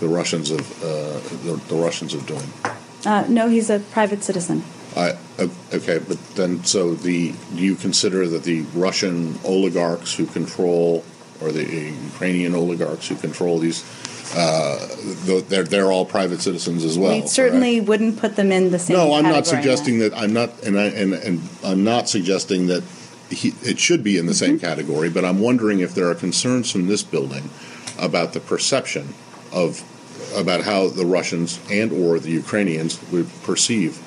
the 0.00 0.08
Russians 0.08 0.50
of 0.50 0.60
uh, 0.82 1.18
the, 1.44 1.60
the, 1.68 1.76
Russians 1.76 2.14
of 2.14 2.26
doing? 2.26 2.52
Uh, 3.04 3.24
no, 3.28 3.48
he's 3.48 3.70
a 3.70 3.80
private 3.80 4.22
citizen. 4.22 4.62
I, 4.96 5.18
okay, 5.72 5.98
but 5.98 6.18
then 6.36 6.64
so 6.64 6.94
the 6.94 7.34
do 7.54 7.62
you 7.62 7.74
consider 7.74 8.26
that 8.28 8.44
the 8.44 8.62
Russian 8.74 9.38
oligarchs 9.44 10.14
who 10.14 10.26
control 10.26 11.04
or 11.40 11.52
the 11.52 11.64
Ukrainian 11.64 12.54
oligarchs 12.54 13.08
who 13.08 13.16
control 13.16 13.58
these 13.58 13.84
uh, 14.34 14.88
they're 15.24 15.62
they're 15.64 15.92
all 15.92 16.04
private 16.04 16.40
citizens 16.40 16.84
as 16.84 16.98
well. 16.98 17.20
We 17.20 17.26
certainly 17.26 17.76
correct? 17.76 17.88
wouldn't 17.88 18.18
put 18.18 18.36
them 18.36 18.50
in 18.50 18.70
the 18.70 18.78
same. 18.78 18.96
No, 18.96 19.14
I'm 19.14 19.24
not 19.24 19.46
suggesting 19.46 19.98
that. 20.00 20.16
I'm 20.16 20.32
not, 20.32 20.62
and 20.62 20.78
I 20.78 20.86
and, 20.86 21.14
and 21.14 21.48
I'm 21.64 21.84
not 21.84 22.08
suggesting 22.08 22.66
that 22.66 22.82
he, 23.30 23.54
it 23.62 23.78
should 23.78 24.02
be 24.02 24.18
in 24.18 24.26
the 24.26 24.32
mm-hmm. 24.32 24.38
same 24.38 24.58
category. 24.58 25.10
But 25.10 25.24
I'm 25.24 25.40
wondering 25.40 25.80
if 25.80 25.94
there 25.94 26.08
are 26.10 26.14
concerns 26.14 26.70
from 26.70 26.86
this 26.86 27.02
building 27.02 27.50
about 27.98 28.32
the 28.32 28.40
perception 28.40 29.14
of 29.56 29.82
about 30.36 30.60
how 30.60 30.88
the 30.88 31.06
Russians 31.06 31.58
and 31.70 31.90
or 31.92 32.18
the 32.18 32.30
Ukrainians 32.30 33.00
would 33.10 33.28
perceive 33.42 33.98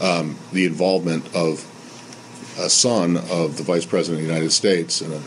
um, 0.00 0.36
the 0.52 0.66
involvement 0.66 1.24
of 1.34 1.66
a 2.58 2.68
son 2.68 3.16
of 3.16 3.56
the 3.56 3.62
vice 3.62 3.86
president 3.86 4.20
of 4.20 4.26
the 4.26 4.32
United 4.32 4.52
States 4.52 5.00
in 5.00 5.12
a, 5.12 5.20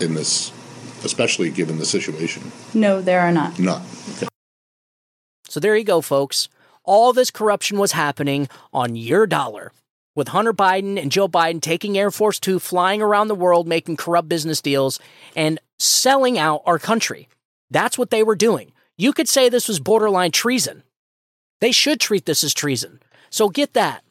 in 0.00 0.14
this 0.14 0.52
especially 1.04 1.50
given 1.50 1.78
the 1.78 1.86
situation? 1.86 2.50
No, 2.74 3.00
there 3.00 3.20
are 3.20 3.32
not. 3.32 3.58
Not. 3.58 3.82
Okay. 4.16 4.28
So 5.48 5.60
there 5.60 5.76
you 5.76 5.84
go, 5.84 6.00
folks. 6.00 6.48
All 6.84 7.12
this 7.12 7.30
corruption 7.30 7.78
was 7.78 7.92
happening 7.92 8.48
on 8.72 8.96
your 8.96 9.26
dollar. 9.26 9.72
With 10.14 10.28
Hunter 10.28 10.52
Biden 10.52 11.00
and 11.00 11.12
Joe 11.12 11.28
Biden 11.28 11.60
taking 11.60 11.96
Air 11.96 12.10
Force 12.10 12.40
Two, 12.40 12.58
flying 12.58 13.00
around 13.00 13.28
the 13.28 13.36
world, 13.36 13.68
making 13.68 13.96
corrupt 13.96 14.28
business 14.28 14.60
deals, 14.60 14.98
and 15.36 15.60
selling 15.78 16.38
out 16.38 16.62
our 16.66 16.78
country. 16.78 17.28
That's 17.70 17.96
what 17.96 18.10
they 18.10 18.24
were 18.24 18.34
doing. 18.34 18.72
You 18.98 19.14
could 19.14 19.28
say 19.28 19.48
this 19.48 19.68
was 19.68 19.80
borderline 19.80 20.32
treason. 20.32 20.82
They 21.60 21.72
should 21.72 22.00
treat 22.00 22.26
this 22.26 22.44
as 22.44 22.52
treason. 22.52 23.00
So 23.30 23.48
get 23.48 23.72
that 23.72 24.04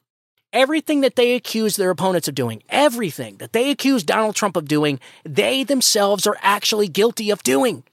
everything 0.53 1.01
that 1.01 1.15
they 1.15 1.35
accuse 1.35 1.75
their 1.75 1.91
opponents 1.91 2.27
of 2.27 2.33
doing, 2.33 2.63
everything 2.69 3.37
that 3.37 3.53
they 3.53 3.69
accuse 3.69 4.03
Donald 4.03 4.35
Trump 4.35 4.55
of 4.55 4.67
doing, 4.67 4.99
they 5.23 5.63
themselves 5.63 6.25
are 6.25 6.37
actually 6.41 6.87
guilty 6.87 7.29
of 7.29 7.43
doing. 7.43 7.83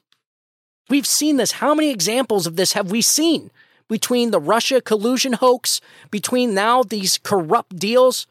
We've 0.88 1.06
seen 1.06 1.36
this. 1.36 1.52
How 1.52 1.74
many 1.74 1.90
examples 1.90 2.46
of 2.46 2.56
this 2.56 2.72
have 2.72 2.90
we 2.90 3.02
seen? 3.02 3.50
Between 3.88 4.30
the 4.30 4.40
Russia 4.40 4.80
collusion 4.80 5.34
hoax, 5.34 5.80
between 6.10 6.54
now 6.54 6.82
these 6.82 7.18
corrupt 7.18 7.76
deals, 7.76 8.26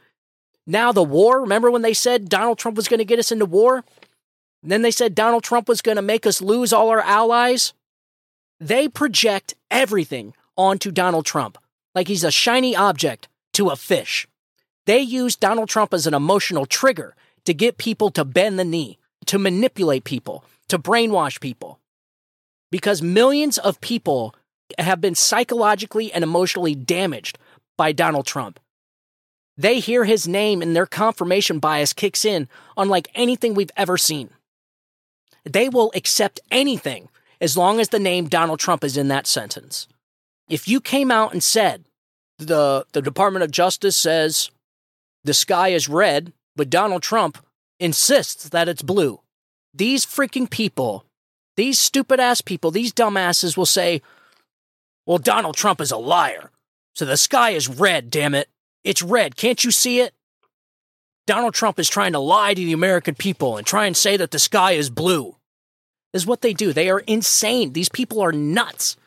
now 0.65 0.91
the 0.91 1.03
war. 1.03 1.41
Remember 1.41 1.69
when 1.69 1.81
they 1.81 1.93
said 1.93 2.29
Donald 2.29 2.57
Trump 2.57 2.77
was 2.77 2.87
going 2.87 2.99
to 2.99 3.05
get 3.05 3.19
us 3.19 3.31
into 3.31 3.45
war? 3.45 3.83
And 4.63 4.71
then 4.71 4.81
they 4.81 4.91
said 4.91 5.13
Donald 5.13 5.43
Trump 5.43 5.67
was 5.67 5.81
going 5.81 5.97
to 5.97 6.01
make 6.01 6.25
us 6.25 6.41
lose 6.41 6.71
all 6.71 6.89
our 6.89 7.01
allies. 7.01 7.73
They 8.59 8.87
project 8.87 9.55
everything 9.69 10.33
onto 10.55 10.91
Donald 10.91 11.25
Trump 11.25 11.57
like 11.95 12.07
he's 12.07 12.23
a 12.23 12.31
shiny 12.31 12.75
object 12.75 13.27
to 13.53 13.69
a 13.69 13.75
fish. 13.75 14.27
They 14.85 14.99
use 14.99 15.35
Donald 15.35 15.69
Trump 15.69 15.93
as 15.93 16.07
an 16.07 16.13
emotional 16.13 16.65
trigger 16.65 17.15
to 17.45 17.53
get 17.53 17.77
people 17.77 18.09
to 18.11 18.25
bend 18.25 18.59
the 18.59 18.65
knee, 18.65 18.97
to 19.25 19.39
manipulate 19.39 20.03
people, 20.03 20.43
to 20.67 20.79
brainwash 20.79 21.39
people. 21.39 21.79
Because 22.71 23.01
millions 23.01 23.57
of 23.57 23.81
people 23.81 24.35
have 24.79 25.01
been 25.01 25.15
psychologically 25.15 26.11
and 26.11 26.23
emotionally 26.23 26.75
damaged 26.75 27.37
by 27.77 27.91
Donald 27.91 28.25
Trump. 28.25 28.59
They 29.55 29.79
hear 29.79 30.03
his 30.03 30.27
name 30.27 30.61
and 30.61 30.75
their 30.75 30.87
confirmation 30.87 31.59
bias 31.59 31.93
kicks 31.93 32.25
in 32.25 32.47
unlike 32.75 33.09
anything 33.13 33.53
we've 33.53 33.71
ever 33.77 33.97
seen. 33.97 34.29
They 35.43 35.69
will 35.69 35.91
accept 35.95 36.39
anything 36.49 37.09
as 37.43 37.57
long 37.57 37.81
as 37.81 37.89
the 37.89 37.99
name 37.99 38.29
Donald 38.29 38.57
Trump 38.57 38.85
is 38.85 38.95
in 38.95 39.09
that 39.09 39.27
sentence. 39.27 39.85
If 40.49 40.65
you 40.65 40.79
came 40.79 41.11
out 41.11 41.33
and 41.33 41.43
said, 41.43 41.83
the, 42.37 42.85
the 42.93 43.01
Department 43.01 43.43
of 43.43 43.51
Justice 43.51 43.97
says 43.97 44.49
the 45.25 45.33
sky 45.33 45.69
is 45.69 45.89
red, 45.89 46.31
but 46.55 46.69
Donald 46.69 47.03
Trump 47.03 47.37
insists 47.81 48.47
that 48.47 48.69
it's 48.69 48.81
blue. 48.81 49.19
These 49.73 50.05
freaking 50.05 50.49
people, 50.49 51.03
these 51.57 51.77
stupid 51.77 52.21
ass 52.21 52.39
people, 52.39 52.71
these 52.71 52.93
dumbasses 52.93 53.57
will 53.57 53.65
say, 53.65 54.01
well, 55.05 55.17
Donald 55.17 55.57
Trump 55.57 55.81
is 55.81 55.91
a 55.91 55.97
liar. 55.97 56.49
So 56.95 57.03
the 57.03 57.17
sky 57.17 57.49
is 57.49 57.67
red, 57.67 58.09
damn 58.09 58.35
it. 58.35 58.47
It's 58.85 59.01
red. 59.01 59.35
Can't 59.35 59.61
you 59.65 59.71
see 59.71 59.99
it? 59.99 60.13
Donald 61.27 61.53
Trump 61.53 61.77
is 61.77 61.89
trying 61.89 62.13
to 62.13 62.19
lie 62.19 62.53
to 62.53 62.65
the 62.65 62.71
American 62.71 63.15
people 63.15 63.57
and 63.57 63.67
try 63.67 63.85
and 63.85 63.97
say 63.97 64.15
that 64.15 64.31
the 64.31 64.39
sky 64.39 64.73
is 64.73 64.89
blue. 64.89 65.35
Is 66.13 66.25
what 66.27 66.41
they 66.41 66.53
do. 66.53 66.73
They 66.73 66.89
are 66.89 66.99
insane. 66.99 67.73
These 67.73 67.89
people 67.89 68.21
are 68.21 68.31
nuts. 68.31 68.97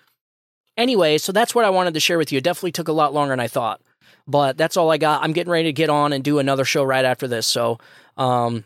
Anyway, 0.77 1.19
so 1.19 1.33
that's 1.33 1.55
what 1.55 1.65
I 1.65 1.71
wanted 1.71 1.95
to 1.95 2.01
share 2.01 2.19
with 2.19 2.33
you. 2.33 2.39
It 2.39 2.45
definitely 2.45 2.73
took 2.73 2.89
a 2.89 2.93
lot 2.93 3.15
longer 3.15 3.33
than 3.33 3.41
I 3.41 3.49
thought, 3.49 3.81
but 4.27 4.59
that's 4.59 4.77
all 4.77 4.91
I 4.91 4.99
got. 4.99 5.23
I'm 5.23 5.33
getting 5.33 5.53
ready 5.53 5.69
to 5.69 5.73
get 5.73 5.89
on 5.89 6.13
and 6.13 6.23
do 6.23 6.39
another 6.39 6.65
show 6.65 6.83
right 6.83 7.05
after 7.05 7.29
this. 7.29 7.47
So, 7.47 7.79
um, 8.17 8.65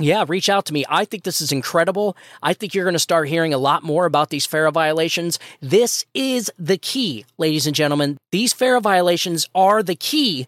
yeah, 0.00 0.24
reach 0.26 0.48
out 0.48 0.64
to 0.66 0.72
me. 0.72 0.84
I 0.88 1.04
think 1.04 1.24
this 1.24 1.40
is 1.40 1.52
incredible. 1.52 2.16
I 2.42 2.54
think 2.54 2.74
you're 2.74 2.84
going 2.84 2.94
to 2.94 3.00
start 3.00 3.28
hearing 3.28 3.52
a 3.52 3.58
lot 3.58 3.82
more 3.82 4.06
about 4.06 4.30
these 4.30 4.46
FARA 4.46 4.70
violations. 4.70 5.38
This 5.60 6.06
is 6.14 6.50
the 6.58 6.78
key, 6.78 7.24
ladies 7.36 7.66
and 7.66 7.76
gentlemen. 7.76 8.16
These 8.32 8.52
FARA 8.52 8.80
violations 8.80 9.48
are 9.54 9.82
the 9.82 9.96
key 9.96 10.46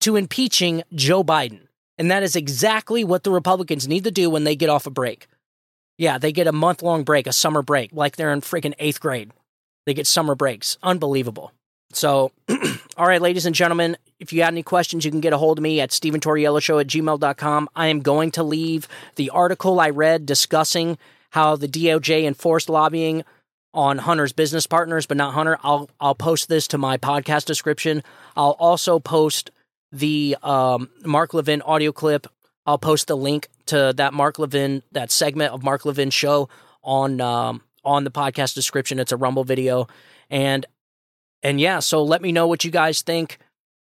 to 0.00 0.16
impeaching 0.16 0.82
Joe 0.94 1.22
Biden. 1.22 1.60
And 1.98 2.10
that 2.10 2.22
is 2.22 2.36
exactly 2.36 3.04
what 3.04 3.24
the 3.24 3.30
Republicans 3.30 3.88
need 3.88 4.04
to 4.04 4.10
do 4.10 4.28
when 4.28 4.44
they 4.44 4.56
get 4.56 4.68
off 4.68 4.86
a 4.86 4.90
break. 4.90 5.28
Yeah, 5.98 6.18
they 6.18 6.32
get 6.32 6.46
a 6.46 6.52
month 6.52 6.82
long 6.82 7.04
break, 7.04 7.26
a 7.26 7.32
summer 7.32 7.62
break, 7.62 7.90
like 7.92 8.16
they're 8.16 8.32
in 8.32 8.40
freaking 8.40 8.74
eighth 8.78 9.00
grade. 9.00 9.32
They 9.86 9.94
get 9.94 10.06
summer 10.06 10.34
breaks. 10.34 10.76
Unbelievable. 10.82 11.52
So, 11.92 12.32
all 12.96 13.06
right, 13.06 13.22
ladies 13.22 13.46
and 13.46 13.54
gentlemen, 13.54 13.96
if 14.18 14.32
you 14.32 14.40
got 14.40 14.52
any 14.52 14.62
questions, 14.62 15.04
you 15.04 15.10
can 15.10 15.20
get 15.20 15.32
a 15.32 15.38
hold 15.38 15.58
of 15.58 15.62
me 15.62 15.80
at 15.80 15.90
stephentorielloshow 15.90 16.80
at 16.80 16.86
gmail.com. 16.88 17.68
I 17.74 17.86
am 17.86 18.00
going 18.00 18.30
to 18.32 18.42
leave 18.42 18.88
the 19.14 19.30
article 19.30 19.80
I 19.80 19.90
read 19.90 20.26
discussing 20.26 20.98
how 21.30 21.56
the 21.56 21.68
DOJ 21.68 22.24
enforced 22.24 22.68
lobbying 22.68 23.24
on 23.72 23.98
Hunter's 23.98 24.32
business 24.32 24.66
partners, 24.66 25.06
but 25.06 25.16
not 25.16 25.34
Hunter. 25.34 25.58
I'll 25.62 25.90
I'll 26.00 26.14
post 26.14 26.48
this 26.48 26.66
to 26.68 26.78
my 26.78 26.96
podcast 26.96 27.44
description. 27.44 28.02
I'll 28.34 28.56
also 28.58 28.98
post 28.98 29.50
the 29.92 30.36
um, 30.42 30.88
Mark 31.04 31.34
Levin 31.34 31.62
audio 31.62 31.92
clip. 31.92 32.26
I'll 32.64 32.78
post 32.78 33.06
the 33.06 33.16
link 33.16 33.48
to 33.66 33.92
that 33.96 34.14
Mark 34.14 34.38
Levin 34.38 34.82
that 34.92 35.10
segment 35.10 35.52
of 35.52 35.62
Mark 35.62 35.84
Levin 35.84 36.10
show 36.10 36.48
on 36.82 37.20
um, 37.20 37.62
on 37.84 38.04
the 38.04 38.10
podcast 38.10 38.54
description. 38.54 38.98
It's 38.98 39.12
a 39.12 39.16
Rumble 39.16 39.44
video, 39.44 39.88
and 40.30 40.66
and 41.42 41.60
yeah, 41.60 41.78
so 41.80 42.02
let 42.02 42.22
me 42.22 42.32
know 42.32 42.46
what 42.46 42.64
you 42.64 42.70
guys 42.70 43.02
think. 43.02 43.38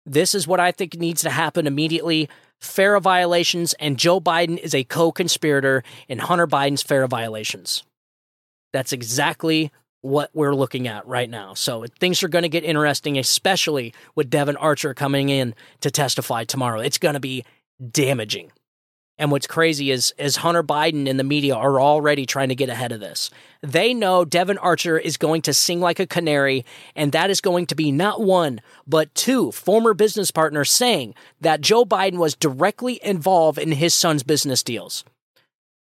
This 0.07 0.35
is 0.35 0.47
what 0.47 0.61
I 0.61 0.73
think 0.73 0.95
needs 0.95 1.23
to 1.23 1.31
happen 1.31 1.67
immediately. 1.67 2.29
FARA 2.61 3.01
violations, 3.01 3.75
and 3.75 3.99
Joe 3.99 4.21
Biden 4.21 4.59
is 4.59 4.75
a 4.75 4.85
co 4.85 5.13
conspirator 5.13 5.83
in 6.09 6.19
Hunter 6.19 6.47
Biden's 6.47 6.83
FARA 6.83 7.09
violations. 7.09 7.85
That's 8.73 8.93
exactly 8.93 9.71
what 10.01 10.31
we're 10.35 10.55
looking 10.55 10.87
at 10.87 11.07
right 11.07 11.31
now. 11.31 11.55
So 11.55 11.87
things 11.99 12.23
are 12.23 12.29
going 12.29 12.43
to 12.43 12.49
get 12.49 12.65
interesting, 12.65 13.17
especially 13.19 13.95
with 14.15 14.29
Devon 14.29 14.57
Archer 14.57 14.93
coming 14.93 15.31
in 15.31 15.55
to 15.81 15.91
testify 15.91 16.45
tomorrow. 16.45 16.81
It's 16.81 16.99
going 16.99 17.15
to 17.15 17.21
be 17.21 17.45
damaging. 17.91 18.53
And 19.17 19.31
what's 19.31 19.47
crazy 19.47 19.93
is, 19.93 20.13
is 20.19 20.37
Hunter 20.37 20.65
Biden 20.65 21.09
and 21.09 21.21
the 21.21 21.25
media 21.25 21.55
are 21.55 21.81
already 21.81 22.27
trying 22.27 22.49
to 22.49 22.57
get 22.57 22.69
ahead 22.69 22.91
of 22.91 22.99
this. 22.99 23.31
They 23.63 23.95
know 23.95 24.25
Devon 24.25 24.59
Archer 24.59 24.99
is 24.99 25.17
going 25.17 25.43
to 25.43 25.55
sing 25.55 25.81
like 25.81 26.01
a 26.01 26.07
canary, 26.07 26.65
and 26.97 27.13
that 27.13 27.31
is 27.31 27.41
going 27.41 27.67
to 27.67 27.77
be 27.77 27.93
not 27.93 28.21
one, 28.21 28.61
but 28.89 29.15
two 29.15 29.53
former 29.53 29.95
business 29.95 30.33
partners 30.33 30.73
saying 30.73 31.15
that 31.41 31.61
Joe 31.61 31.85
Biden 31.85 32.19
was 32.19 32.35
directly 32.35 32.99
involved 33.05 33.59
in 33.59 33.71
his 33.73 33.95
son's 33.95 34.25
business 34.25 34.65
deals. 34.65 35.05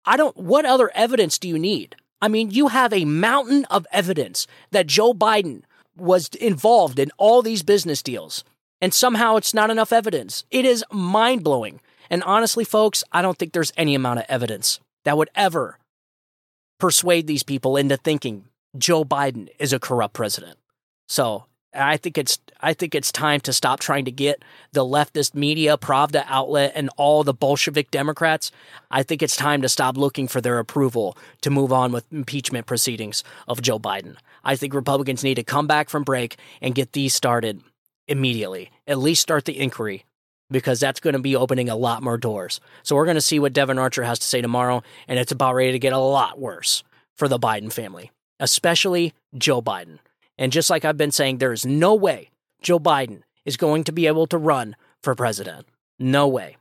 I 0.04 0.16
don't, 0.16 0.36
what 0.36 0.64
other 0.64 0.92
evidence 0.94 1.36
do 1.36 1.48
you 1.48 1.58
need? 1.58 1.96
I 2.22 2.28
mean, 2.28 2.50
you 2.50 2.68
have 2.68 2.92
a 2.92 3.04
mountain 3.04 3.64
of 3.66 3.88
evidence 3.90 4.46
that 4.70 4.86
Joe 4.86 5.12
Biden 5.12 5.62
was 5.96 6.28
involved 6.28 7.00
in 7.00 7.10
all 7.18 7.42
these 7.42 7.64
business 7.64 8.04
deals, 8.04 8.44
and 8.80 8.94
somehow 8.94 9.34
it's 9.34 9.52
not 9.52 9.70
enough 9.70 9.92
evidence. 9.92 10.44
It 10.52 10.64
is 10.64 10.84
mind 10.92 11.42
blowing. 11.42 11.80
And 12.10 12.22
honestly, 12.22 12.64
folks, 12.64 13.04
I 13.12 13.22
don't 13.22 13.38
think 13.38 13.52
there's 13.52 13.72
any 13.76 13.94
amount 13.94 14.20
of 14.20 14.26
evidence 14.28 14.80
that 15.04 15.16
would 15.16 15.30
ever 15.34 15.78
persuade 16.78 17.26
these 17.26 17.42
people 17.42 17.76
into 17.76 17.96
thinking 17.96 18.44
Joe 18.76 19.04
Biden 19.04 19.48
is 19.58 19.72
a 19.72 19.78
corrupt 19.78 20.14
president. 20.14 20.58
So 21.08 21.44
I 21.74 21.96
think 21.96 22.18
it's 22.18 22.38
I 22.60 22.72
think 22.72 22.94
it's 22.94 23.12
time 23.12 23.40
to 23.40 23.52
stop 23.52 23.80
trying 23.80 24.06
to 24.06 24.10
get 24.10 24.42
the 24.72 24.84
leftist 24.84 25.34
media, 25.34 25.76
Pravda 25.76 26.24
outlet, 26.26 26.72
and 26.74 26.90
all 26.96 27.22
the 27.22 27.34
Bolshevik 27.34 27.90
Democrats. 27.90 28.50
I 28.90 29.02
think 29.02 29.22
it's 29.22 29.36
time 29.36 29.62
to 29.62 29.68
stop 29.68 29.96
looking 29.96 30.26
for 30.26 30.40
their 30.40 30.58
approval 30.58 31.16
to 31.42 31.50
move 31.50 31.72
on 31.72 31.92
with 31.92 32.10
impeachment 32.12 32.66
proceedings 32.66 33.22
of 33.46 33.62
Joe 33.62 33.78
Biden. 33.78 34.16
I 34.44 34.56
think 34.56 34.74
Republicans 34.74 35.22
need 35.22 35.34
to 35.34 35.44
come 35.44 35.66
back 35.66 35.90
from 35.90 36.02
break 36.02 36.36
and 36.60 36.74
get 36.74 36.92
these 36.92 37.14
started 37.14 37.60
immediately. 38.08 38.70
At 38.86 38.98
least 38.98 39.22
start 39.22 39.44
the 39.44 39.58
inquiry 39.58 40.04
because 40.50 40.80
that's 40.80 41.00
going 41.00 41.14
to 41.14 41.20
be 41.20 41.36
opening 41.36 41.68
a 41.68 41.76
lot 41.76 42.02
more 42.02 42.18
doors. 42.18 42.60
So 42.82 42.96
we're 42.96 43.04
going 43.04 43.16
to 43.16 43.20
see 43.20 43.38
what 43.38 43.52
Devon 43.52 43.78
Archer 43.78 44.04
has 44.04 44.18
to 44.20 44.26
say 44.26 44.40
tomorrow, 44.40 44.82
and 45.08 45.18
it's 45.18 45.32
about 45.32 45.54
ready 45.54 45.72
to 45.72 45.78
get 45.78 45.92
a 45.92 45.98
lot 45.98 46.38
worse 46.38 46.84
for 47.16 47.28
the 47.28 47.38
Biden 47.38 47.72
family, 47.72 48.10
especially 48.38 49.12
Joe 49.36 49.60
Biden. 49.62 49.98
And 50.38 50.52
just 50.52 50.70
like 50.70 50.84
I've 50.84 50.98
been 50.98 51.10
saying, 51.10 51.38
there 51.38 51.52
is 51.52 51.64
no 51.64 51.94
way 51.94 52.30
Joe 52.62 52.78
Biden 52.78 53.22
is 53.44 53.56
going 53.56 53.84
to 53.84 53.92
be 53.92 54.06
able 54.06 54.26
to 54.28 54.38
run 54.38 54.76
for 55.02 55.14
president. 55.14 55.66
No 55.98 56.28
way. 56.28 56.56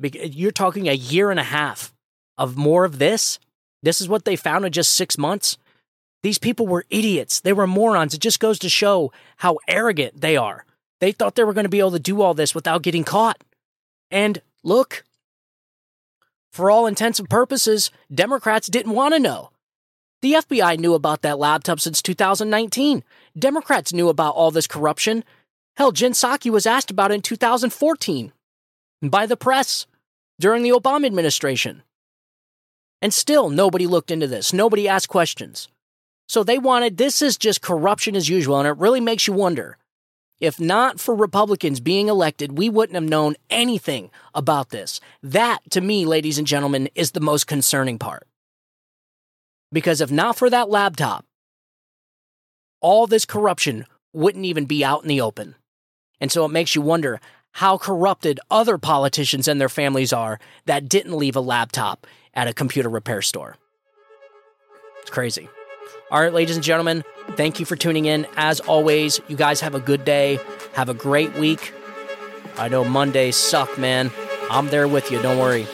You're 0.00 0.52
talking 0.52 0.88
a 0.88 0.94
year 0.94 1.30
and 1.30 1.40
a 1.40 1.44
half 1.44 1.92
of 2.36 2.56
more 2.56 2.84
of 2.84 2.98
this. 2.98 3.38
This 3.82 4.00
is 4.00 4.08
what 4.08 4.24
they 4.24 4.36
found 4.36 4.64
in 4.64 4.72
just 4.72 4.94
six 4.94 5.18
months. 5.18 5.58
These 6.22 6.38
people 6.38 6.66
were 6.66 6.84
idiots. 6.90 7.40
They 7.40 7.52
were 7.52 7.66
morons. 7.66 8.14
It 8.14 8.20
just 8.20 8.40
goes 8.40 8.58
to 8.60 8.68
show 8.68 9.12
how 9.36 9.58
arrogant 9.68 10.20
they 10.20 10.36
are. 10.36 10.64
They 11.00 11.12
thought 11.12 11.34
they 11.34 11.44
were 11.44 11.52
going 11.52 11.64
to 11.64 11.70
be 11.70 11.78
able 11.78 11.92
to 11.92 11.98
do 11.98 12.22
all 12.22 12.34
this 12.34 12.54
without 12.54 12.82
getting 12.82 13.04
caught. 13.04 13.42
And 14.10 14.40
look, 14.64 15.04
for 16.50 16.70
all 16.70 16.86
intents 16.86 17.18
and 17.18 17.28
purposes, 17.28 17.90
Democrats 18.12 18.68
didn't 18.68 18.92
want 18.92 19.14
to 19.14 19.20
know. 19.20 19.50
The 20.20 20.34
FBI 20.34 20.78
knew 20.78 20.94
about 20.94 21.22
that 21.22 21.38
laptop 21.38 21.78
since 21.78 22.02
2019. 22.02 23.04
Democrats 23.38 23.92
knew 23.92 24.08
about 24.08 24.34
all 24.34 24.50
this 24.50 24.66
corruption. 24.66 25.22
Hell, 25.76 25.92
Jen 25.92 26.12
Psaki 26.12 26.50
was 26.50 26.66
asked 26.66 26.90
about 26.90 27.12
it 27.12 27.14
in 27.14 27.22
2014 27.22 28.32
by 29.02 29.26
the 29.26 29.36
press 29.36 29.86
during 30.40 30.64
the 30.64 30.70
Obama 30.70 31.06
administration. 31.06 31.82
And 33.00 33.14
still, 33.14 33.48
nobody 33.48 33.86
looked 33.86 34.10
into 34.10 34.26
this. 34.26 34.52
Nobody 34.52 34.88
asked 34.88 35.08
questions. 35.08 35.68
So 36.26 36.42
they 36.42 36.58
wanted 36.58 36.96
this 36.96 37.22
is 37.22 37.38
just 37.38 37.62
corruption 37.62 38.16
as 38.16 38.28
usual, 38.28 38.58
and 38.58 38.66
it 38.66 38.76
really 38.76 39.00
makes 39.00 39.28
you 39.28 39.32
wonder 39.32 39.78
if 40.40 40.60
not 40.60 41.00
for 41.00 41.14
Republicans 41.14 41.80
being 41.80 42.08
elected, 42.08 42.56
we 42.56 42.68
wouldn't 42.68 42.94
have 42.94 43.08
known 43.08 43.34
anything 43.50 44.10
about 44.34 44.70
this. 44.70 45.00
That, 45.22 45.58
to 45.70 45.80
me, 45.80 46.04
ladies 46.04 46.38
and 46.38 46.46
gentlemen, 46.46 46.88
is 46.94 47.10
the 47.10 47.20
most 47.20 47.46
concerning 47.46 47.98
part. 47.98 48.26
Because 49.72 50.00
if 50.00 50.10
not 50.10 50.36
for 50.36 50.48
that 50.48 50.70
laptop, 50.70 51.24
all 52.80 53.06
this 53.06 53.24
corruption 53.24 53.84
wouldn't 54.12 54.44
even 54.44 54.64
be 54.64 54.84
out 54.84 55.02
in 55.02 55.08
the 55.08 55.20
open. 55.20 55.56
And 56.20 56.30
so 56.30 56.44
it 56.44 56.50
makes 56.50 56.74
you 56.74 56.82
wonder 56.82 57.20
how 57.52 57.76
corrupted 57.76 58.38
other 58.50 58.78
politicians 58.78 59.48
and 59.48 59.60
their 59.60 59.68
families 59.68 60.12
are 60.12 60.38
that 60.66 60.88
didn't 60.88 61.16
leave 61.16 61.36
a 61.36 61.40
laptop 61.40 62.06
at 62.34 62.46
a 62.46 62.54
computer 62.54 62.88
repair 62.88 63.22
store. 63.22 63.56
It's 65.00 65.10
crazy. 65.10 65.48
All 66.10 66.20
right, 66.22 66.32
ladies 66.32 66.56
and 66.56 66.64
gentlemen, 66.64 67.04
thank 67.32 67.60
you 67.60 67.66
for 67.66 67.76
tuning 67.76 68.06
in. 68.06 68.26
As 68.36 68.60
always, 68.60 69.20
you 69.28 69.36
guys 69.36 69.60
have 69.60 69.74
a 69.74 69.80
good 69.80 70.06
day. 70.06 70.38
Have 70.72 70.88
a 70.88 70.94
great 70.94 71.34
week. 71.34 71.74
I 72.56 72.68
know 72.68 72.82
Mondays 72.82 73.36
suck, 73.36 73.76
man. 73.78 74.10
I'm 74.50 74.68
there 74.68 74.88
with 74.88 75.10
you. 75.10 75.20
Don't 75.20 75.38
worry. 75.38 75.66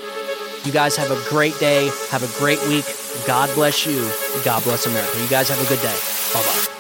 You 0.65 0.73
guys 0.73 0.97
have 0.97 1.11
a 1.13 1.29
great 1.31 1.57
day. 1.61 1.89
Have 2.11 2.25
a 2.25 2.39
great 2.39 2.61
week. 2.67 2.85
God 3.27 3.55
bless 3.55 3.87
you. 3.87 4.11
God 4.45 4.65
bless 4.65 4.87
America. 4.87 5.21
You 5.21 5.29
guys 5.29 5.49
have 5.51 5.65
a 5.65 5.69
good 5.69 5.81
day. 5.81 5.97
Bye 6.33 6.43
bye. 6.43 6.74